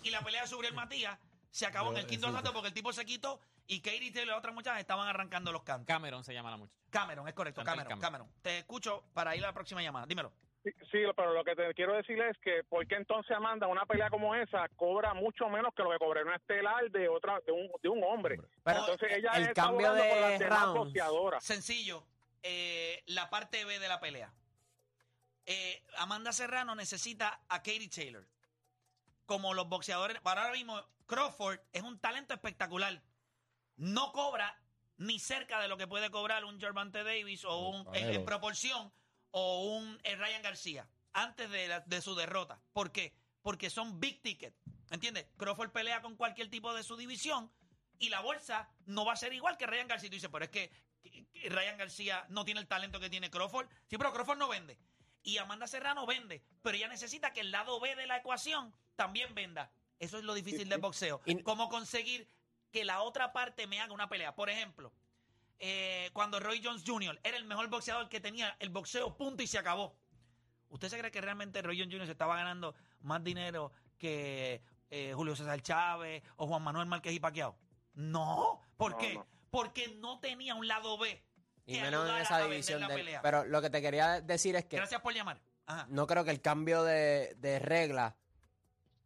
Y 0.05 0.11
la 0.11 0.21
pelea 0.21 0.43
de 0.43 0.47
Subriel 0.47 0.75
Matías 0.75 1.17
se 1.49 1.65
acabó 1.65 1.91
en 1.91 1.97
el 1.97 2.05
quinto 2.05 2.27
asalto 2.27 2.53
porque 2.53 2.67
el 2.67 2.73
tipo 2.75 2.93
se 2.93 3.03
quitó 3.05 3.39
y 3.65 3.81
Katie 3.81 4.11
Taylor 4.11 4.27
y 4.27 4.29
las 4.29 4.37
otras 4.37 4.53
muchachas 4.53 4.79
estaban 4.79 5.07
arrancando 5.07 5.51
los 5.51 5.63
cantos. 5.63 5.87
Cameron 5.87 6.23
se 6.23 6.31
llama 6.31 6.51
la 6.51 6.57
muchacha. 6.57 6.77
Cameron, 6.91 7.27
es 7.27 7.33
correcto, 7.33 7.63
Cameron, 7.63 7.99
Cameron. 7.99 8.01
Cameron. 8.01 8.41
Te 8.43 8.59
escucho 8.59 9.03
para 9.15 9.35
ir 9.35 9.43
a 9.43 9.47
la 9.47 9.53
próxima 9.53 9.81
llamada. 9.81 10.05
Dímelo. 10.05 10.31
Sí, 10.63 10.69
sí, 10.91 10.99
pero 11.15 11.33
lo 11.33 11.43
que 11.43 11.55
te 11.55 11.73
quiero 11.73 11.95
decir 11.95 12.19
es 12.21 12.37
que 12.37 12.63
¿por 12.63 12.85
qué 12.85 12.95
entonces 12.95 13.35
Amanda 13.35 13.65
una 13.65 13.87
pelea 13.87 14.11
como 14.11 14.35
esa 14.35 14.69
cobra 14.75 15.15
mucho 15.15 15.49
menos 15.49 15.73
que 15.73 15.81
lo 15.81 15.89
que 15.89 15.97
cobra 15.97 16.21
una 16.21 16.35
estelar 16.35 16.91
de 16.91 17.09
otra 17.09 17.39
de 17.45 17.51
un, 17.51 17.71
de 17.81 17.89
un 17.89 18.03
hombre? 18.03 18.39
Pero 18.63 18.79
entonces 18.81 19.11
ella 19.11 19.31
el 19.35 19.43
está 19.45 19.63
cambio 19.63 19.91
de 19.93 20.37
rounds. 20.47 21.43
Sencillo. 21.43 22.05
eh, 22.43 23.01
la 23.07 23.31
parte 23.31 23.65
B 23.65 23.79
de 23.79 23.87
la 23.87 23.99
pelea. 23.99 24.31
Eh, 25.47 25.83
Amanda 25.97 26.31
Serrano 26.31 26.75
necesita 26.75 27.41
a 27.49 27.57
Katie 27.57 27.89
Taylor. 27.89 28.27
Como 29.25 29.53
los 29.53 29.67
boxeadores. 29.69 30.19
Para 30.21 30.41
ahora 30.43 30.53
mismo, 30.53 30.81
Crawford 31.07 31.59
es 31.73 31.81
un 31.83 31.99
talento 31.99 32.33
espectacular. 32.33 33.01
No 33.77 34.11
cobra 34.11 34.57
ni 34.97 35.19
cerca 35.19 35.59
de 35.59 35.67
lo 35.67 35.77
que 35.77 35.87
puede 35.87 36.09
cobrar 36.11 36.45
un 36.45 36.59
Gervante 36.59 37.03
Davis 37.03 37.43
o 37.43 37.69
un, 37.69 37.95
en, 37.95 38.23
proporción 38.25 38.93
o 39.31 39.63
un 39.77 39.99
eh, 40.03 40.15
Ryan 40.15 40.41
García 40.41 40.87
antes 41.11 41.49
de, 41.49 41.67
la- 41.67 41.79
de 41.81 42.01
su 42.01 42.15
derrota. 42.15 42.61
¿Por 42.71 42.91
qué? 42.91 43.13
Porque 43.41 43.69
son 43.69 43.99
big 43.99 44.21
ticket. 44.21 44.55
¿Entiendes? 44.91 45.25
Crawford 45.37 45.71
pelea 45.71 46.01
con 46.01 46.15
cualquier 46.15 46.49
tipo 46.49 46.73
de 46.73 46.83
su 46.83 46.95
división 46.95 47.51
y 47.99 48.09
la 48.09 48.21
bolsa 48.21 48.69
no 48.85 49.03
va 49.05 49.13
a 49.13 49.17
ser 49.17 49.33
igual 49.33 49.57
que 49.57 49.65
Ryan 49.67 49.87
García. 49.87 50.07
Y 50.07 50.09
tú 50.11 50.15
dices, 50.15 50.29
pero 50.31 50.45
es 50.45 50.51
que, 50.51 50.71
que- 51.03 51.25
que 51.27 51.49
Ryan 51.49 51.77
García 51.77 52.25
no 52.29 52.45
tiene 52.45 52.59
el 52.61 52.67
talento 52.67 52.99
que 52.99 53.09
tiene 53.09 53.29
Crawford. 53.29 53.67
Sí, 53.89 53.97
pero 53.97 54.13
Crawford 54.13 54.37
no 54.37 54.47
vende. 54.47 54.77
Y 55.23 55.37
Amanda 55.39 55.67
Serrano 55.67 56.05
vende. 56.05 56.43
Pero 56.61 56.77
ella 56.77 56.87
necesita 56.87 57.33
que 57.33 57.41
el 57.41 57.51
lado 57.51 57.79
B 57.79 57.95
de 57.95 58.05
la 58.07 58.17
ecuación 58.17 58.73
también 58.95 59.33
venda. 59.35 59.71
Eso 59.99 60.17
es 60.17 60.23
lo 60.23 60.33
difícil 60.33 60.67
del 60.69 60.79
boxeo. 60.79 61.21
Y- 61.25 61.41
Cómo 61.43 61.69
conseguir 61.69 62.27
que 62.71 62.83
la 62.85 63.01
otra 63.01 63.31
parte 63.33 63.67
me 63.67 63.79
haga 63.79 63.93
una 63.93 64.09
pelea. 64.09 64.35
Por 64.35 64.49
ejemplo, 64.49 64.91
eh, 65.59 66.09
cuando 66.13 66.39
Roy 66.39 66.61
Jones 66.63 66.83
Jr. 66.85 67.19
era 67.23 67.37
el 67.37 67.45
mejor 67.45 67.69
boxeador 67.69 68.09
que 68.09 68.19
tenía 68.19 68.55
el 68.59 68.69
boxeo, 68.69 69.15
punto 69.15 69.41
y 69.43 69.47
se 69.47 69.57
acabó. 69.57 69.95
¿Usted 70.69 70.89
se 70.89 70.97
cree 70.99 71.11
que 71.11 71.21
realmente 71.21 71.61
Roy 71.61 71.77
Jones 71.79 71.93
Jr. 71.93 72.05
se 72.07 72.11
estaba 72.11 72.35
ganando 72.35 72.75
más 73.01 73.23
dinero 73.23 73.71
que 73.97 74.61
eh, 74.89 75.13
Julio 75.15 75.35
César 75.35 75.61
Chávez 75.61 76.21
o 76.35 76.47
Juan 76.47 76.61
Manuel 76.63 76.87
Márquez 76.87 77.13
y 77.13 77.19
Paquiao? 77.19 77.57
No. 77.93 78.59
¿Por 78.75 78.91
No, 78.91 78.97
qué? 78.97 79.13
no. 79.13 79.25
Porque 79.49 79.87
no 79.99 80.19
tenía 80.19 80.53
un 80.55 80.67
lado 80.67 80.97
B. 80.97 81.23
Y 81.65 81.79
menos 81.79 82.09
en 82.09 82.17
esa 82.17 82.39
división. 82.43 82.81
la 82.81 82.89
de- 82.89 82.93
pelea. 82.95 83.21
pero 83.21 83.45
lo 83.45 83.61
que 83.61 83.69
te 83.69 83.81
quería 83.81 84.19
decir 84.21 84.55
es 84.57 84.65
que 84.65 84.75
Gracias 84.75 84.99
por 85.01 85.13
llamar. 85.13 85.39
Ajá. 85.67 85.87
no 85.89 86.05
creo 86.05 86.23
que 86.25 86.29
el 86.31 86.41
cambio 86.41 86.83
de, 86.83 87.33
de 87.37 87.57
regla 87.59 88.15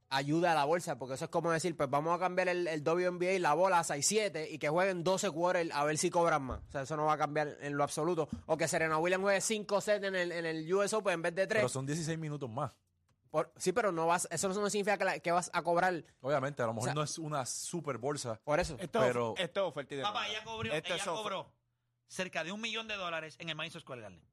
ayude 0.09 0.47
a 0.47 0.55
la 0.55 0.65
bolsa, 0.65 0.97
porque 0.97 1.15
eso 1.15 1.25
es 1.25 1.31
como 1.31 1.51
decir, 1.51 1.75
pues 1.77 1.89
vamos 1.89 2.15
a 2.15 2.19
cambiar 2.19 2.49
el, 2.49 2.67
el 2.67 2.81
WNBA 2.83 3.33
y 3.33 3.39
la 3.39 3.53
bola 3.53 3.79
a 3.79 3.83
6-7 3.83 4.47
y 4.49 4.57
que 4.57 4.67
jueguen 4.69 5.03
12 5.03 5.29
quarters 5.31 5.71
a 5.73 5.83
ver 5.85 5.97
si 5.97 6.09
cobran 6.09 6.41
más. 6.43 6.61
O 6.67 6.71
sea, 6.71 6.81
eso 6.81 6.97
no 6.97 7.05
va 7.05 7.13
a 7.13 7.17
cambiar 7.17 7.57
en 7.61 7.77
lo 7.77 7.83
absoluto. 7.83 8.27
O 8.47 8.57
que 8.57 8.67
Serena 8.67 8.97
Williams 8.97 9.21
juegue 9.23 9.41
5 9.41 9.81
sets 9.81 10.03
en 10.05 10.15
el, 10.15 10.31
en 10.31 10.45
el 10.45 10.73
US 10.73 10.93
Open 10.93 11.13
en 11.13 11.21
vez 11.21 11.35
de 11.35 11.45
3. 11.47 11.59
Pero 11.59 11.69
son 11.69 11.85
16 11.85 12.17
minutos 12.17 12.49
más. 12.49 12.71
sí, 13.57 13.71
pero 13.71 13.91
no 13.91 14.07
vas, 14.07 14.27
eso 14.31 14.47
no 14.49 14.69
significa 14.69 14.97
que, 14.97 15.05
la- 15.05 15.19
que 15.19 15.31
vas 15.31 15.51
a 15.53 15.61
cobrar 15.61 16.03
Obviamente, 16.21 16.63
a 16.63 16.65
lo 16.65 16.73
mejor 16.73 16.87
sea- 16.89 16.95
no 16.95 17.03
es 17.03 17.17
una 17.19 17.45
super 17.45 17.97
bolsa. 17.99 18.39
por 18.43 18.59
eso. 18.59 18.75
Esto, 18.79 18.99
Pero- 19.01 19.35
esto 19.37 19.61
es 19.61 19.67
oferta 19.69 19.93
y. 19.95 20.01
Papá, 20.01 20.27
ella 20.27 20.43
cobró, 20.43 20.73
Esto 20.73 20.93
ella 20.95 21.05
cobró 21.05 21.53
cerca 22.07 22.43
de 22.43 22.51
un 22.51 22.59
millón 22.61 22.87
de 22.87 22.95
dólares 22.95 23.35
en 23.37 23.49
el 23.49 23.55
Madison 23.55 23.81
Square 23.81 24.01
Garden. 24.01 24.23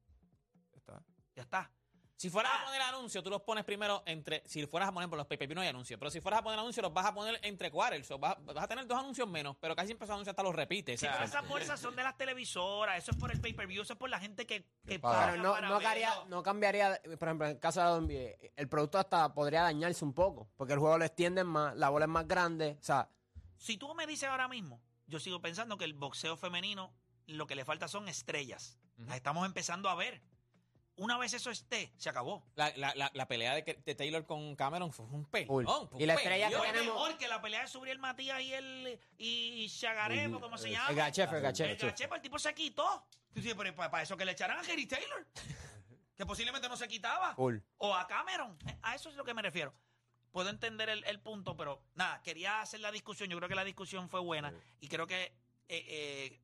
Está. 0.73 1.03
Ya 1.35 1.43
está. 1.43 1.71
Si 2.17 2.31
fueras 2.31 2.51
Ah. 2.55 2.63
a 2.63 2.65
poner 2.65 2.81
anuncios, 2.83 3.23
tú 3.23 3.29
los 3.29 3.43
pones 3.43 3.65
primero 3.65 4.03
entre. 4.07 4.43
Si 4.47 4.67
fueras 4.67 4.89
a 4.89 4.93
poner 4.93 5.09
por 5.09 5.19
los 5.19 5.27
pay 5.27 5.37
no 5.49 5.61
hay 5.61 5.69
anuncios. 5.69 5.99
Pero 5.99 6.11
si 6.11 6.21
fueras 6.21 6.41
a 6.41 6.43
poner 6.43 6.59
anuncios, 6.59 6.83
los 6.83 6.93
vas 6.95 7.05
a 7.07 7.15
poner 7.15 7.39
entre 7.43 7.71
quarters. 7.71 8.11
o 8.11 8.19
vas, 8.19 8.37
vas 8.45 8.65
a 8.65 8.69
tener 8.69 8.87
dos 8.87 8.99
anuncios 8.99 9.29
menos. 9.29 9.57
Pero 9.61 9.77
casi 9.77 9.89
siempre 9.89 10.07
esos 10.07 10.15
anuncios 10.15 10.33
hasta 10.33 10.43
los 10.43 10.55
repites. 10.55 10.99
Sí, 10.99 11.07
o 11.07 11.11
sea, 11.13 11.25
esas 11.25 11.47
bolsas 11.47 11.79
son 11.79 11.95
de 11.95 12.03
las 12.03 12.17
televisoras, 12.17 12.97
eso 12.97 13.11
es 13.11 13.17
por 13.19 13.31
el 13.31 13.41
pay-per-view, 13.41 13.83
eso 13.83 13.93
es 13.93 13.99
por 13.99 14.09
la 14.09 14.19
gente 14.19 14.47
que, 14.47 14.67
que 14.87 14.99
paga. 14.99 15.33
Pero 15.33 15.43
no, 15.43 15.53
para 15.53 15.61
no, 15.61 16.25
no 16.27 16.43
cambiaría, 16.43 17.01
por 17.19 17.29
ejemplo, 17.29 17.47
en 17.47 17.53
el 17.53 17.61
caso 17.61 17.81
de 17.81 17.87
la 17.87 18.01
NBA, 18.01 18.51
el 18.57 18.69
producto 18.69 18.99
hasta 18.99 19.35
podría 19.35 19.63
dañarse 19.63 20.05
un 20.05 20.15
poco, 20.15 20.49
porque 20.57 20.73
el 20.73 20.79
juego 20.79 20.97
lo 20.99 21.05
extienden 21.05 21.47
más, 21.47 21.77
la 21.77 21.91
bola 21.91 22.07
es 22.07 22.11
más 22.11 22.27
grande, 22.27 22.77
o 22.81 22.83
sea, 22.83 23.11
Si 23.59 23.77
tú 23.77 23.95
me 23.95 24.07
dices 24.07 24.29
ahora 24.29 24.49
mismo, 24.49 24.81
yo 25.07 25.19
sigo 25.21 25.41
pensando 25.41 25.77
que 25.79 25.85
el 25.85 25.95
boxeo 25.95 26.37
femenino 26.37 26.93
lo 27.27 27.47
que 27.47 27.55
le 27.57 27.65
falta 27.65 27.89
son 27.89 28.09
estrellas. 28.09 28.79
Las 28.97 29.17
estamos 29.17 29.45
empezando 29.47 29.89
a 29.91 29.95
ver. 29.95 30.23
Una 30.99 31.19
vez 31.19 31.35
eso 31.35 31.51
esté, 31.51 31.93
se 31.99 32.09
acabó. 32.09 32.43
la, 32.55 32.73
la, 32.77 32.95
la, 32.95 33.11
la 33.13 33.29
pelea 33.29 33.55
de, 33.55 33.65
que- 33.65 33.75
de 33.75 33.95
Taylor 33.95 34.25
con 34.25 34.57
Cameron 34.57 34.93
fue 34.93 35.05
un 35.07 35.27
pelón. 35.27 35.65
fue 35.67 35.89
un 35.93 36.01
Y 36.01 36.07
la 36.07 36.15
estrella 36.15 36.49
tenemos- 36.49 36.75
mejor 36.95 37.19
que 37.19 37.29
la 37.29 37.41
pelea 37.43 37.61
de 37.63 37.69
Subriel 37.69 37.99
Matías 37.99 38.41
y 38.41 38.53
el 38.55 39.01
y 39.19 39.69
Chagarevo, 39.69 40.41
como 40.41 40.57
se 40.57 40.71
llama. 40.71 40.89
el 40.91 40.97
gachef, 40.97 41.31
el 41.31 41.37
El 41.37 41.43
gachef. 41.43 41.83
Gachepa, 41.83 42.17
el 42.17 42.23
tipo 42.23 42.39
se 42.39 42.55
quitó. 42.55 43.05
Tú 43.35 43.41
dices, 43.41 43.55
pero 43.57 43.75
para, 43.75 44.03
eso 44.03 44.17
que 44.17 44.25
le 44.25 44.33
echaran 44.33 44.59
a 44.59 44.63
Gary 44.63 44.87
Taylor. 44.87 45.27
que 46.17 46.25
posiblemente 46.25 46.67
no 46.69 46.77
se 46.79 46.89
quitaba. 46.89 47.35
O 47.37 47.95
a 47.95 48.07
Cameron. 48.07 48.57
A 48.83 48.95
eso 48.95 49.11
es 49.11 49.17
lo 49.17 49.25
que 49.25 49.35
me 49.35 49.43
refiero. 49.43 49.75
Puedo 50.31 50.49
entender 50.49 50.89
el, 50.89 51.05
el 51.05 51.21
punto, 51.21 51.57
pero 51.57 51.83
nada, 51.95 52.23
quería 52.23 52.61
hacer 52.63 52.81
la 52.81 52.91
discusión. 52.91 53.29
Yo 53.29 53.37
creo 53.37 53.49
que 53.51 53.55
la 53.55 53.65
discusión 53.65 54.09
fue 54.09 54.21
buena 54.21 54.53
y 54.81 54.89
creo 54.89 55.07
que 55.07 55.25
eh, 55.25 55.33
eh, 55.69 56.41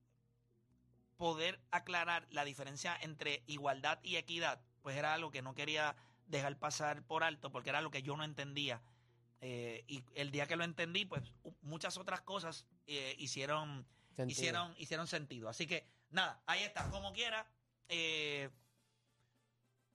poder 1.23 1.61
aclarar 1.71 2.27
la 2.31 2.45
diferencia 2.45 2.99
entre 3.01 3.45
igualdad 3.47 4.01
y 4.03 4.17
equidad, 4.17 4.61
pues 4.83 4.97
era 4.97 5.15
algo 5.15 5.31
que 5.31 5.41
no 5.41 5.55
quería 5.55 5.95
dejar 6.27 6.59
pasar 6.59 7.05
por 7.05 7.23
alto 7.23 7.53
porque 7.53 7.71
era 7.71 7.81
lo 7.81 7.93
que 7.93 8.03
yo 8.03 8.17
no 8.17 8.25
entendía. 8.25 8.83
Eh, 9.41 9.85
y 9.87 10.03
el 10.17 10.33
día 10.33 10.49
que 10.49 10.57
lo 10.57 10.65
entendí, 10.65 11.05
pues 11.05 11.23
muchas 11.61 11.97
otras 11.97 12.23
cosas 12.23 12.67
eh, 12.89 13.15
hicieron, 13.19 13.87
Sentido. 14.17 14.31
hicieron, 14.41 14.75
hicieron 14.79 15.07
sentido. 15.07 15.49
Así 15.49 15.69
que 15.69 15.87
nada, 16.11 16.43
ahí 16.47 16.65
está, 16.65 16.91
como 16.91 17.13
quiera. 17.13 17.47
eh, 17.89 18.51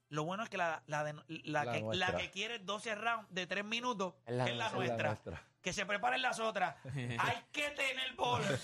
lo 0.07 0.23
bueno 0.23 0.43
es 0.43 0.49
que 0.49 0.55
la, 0.55 0.81
la, 0.87 1.03
de- 1.03 1.13
la 1.43 1.65
La 1.65 1.73
que, 1.73 1.79
la 1.79 1.85
nuestra. 1.85 2.15
que 2.17 2.31
quiere 2.31 2.59
12 2.59 2.95
rounds 2.95 3.27
de 3.33 3.47
3 3.47 3.65
minutos 3.65 4.13
Es 4.25 4.33
la 4.33 4.45
es 4.47 4.55
la 4.55 4.69
nuestra. 4.71 4.77
nuestra. 5.09 5.31
nuestra. 5.31 5.43
Que 5.61 5.73
se 5.73 5.85
preparen 5.85 6.21
las 6.21 6.39
otras. 6.39 6.77
Hay 6.95 7.43
que 7.51 7.69
tener 7.71 8.13
bola. 8.15 8.47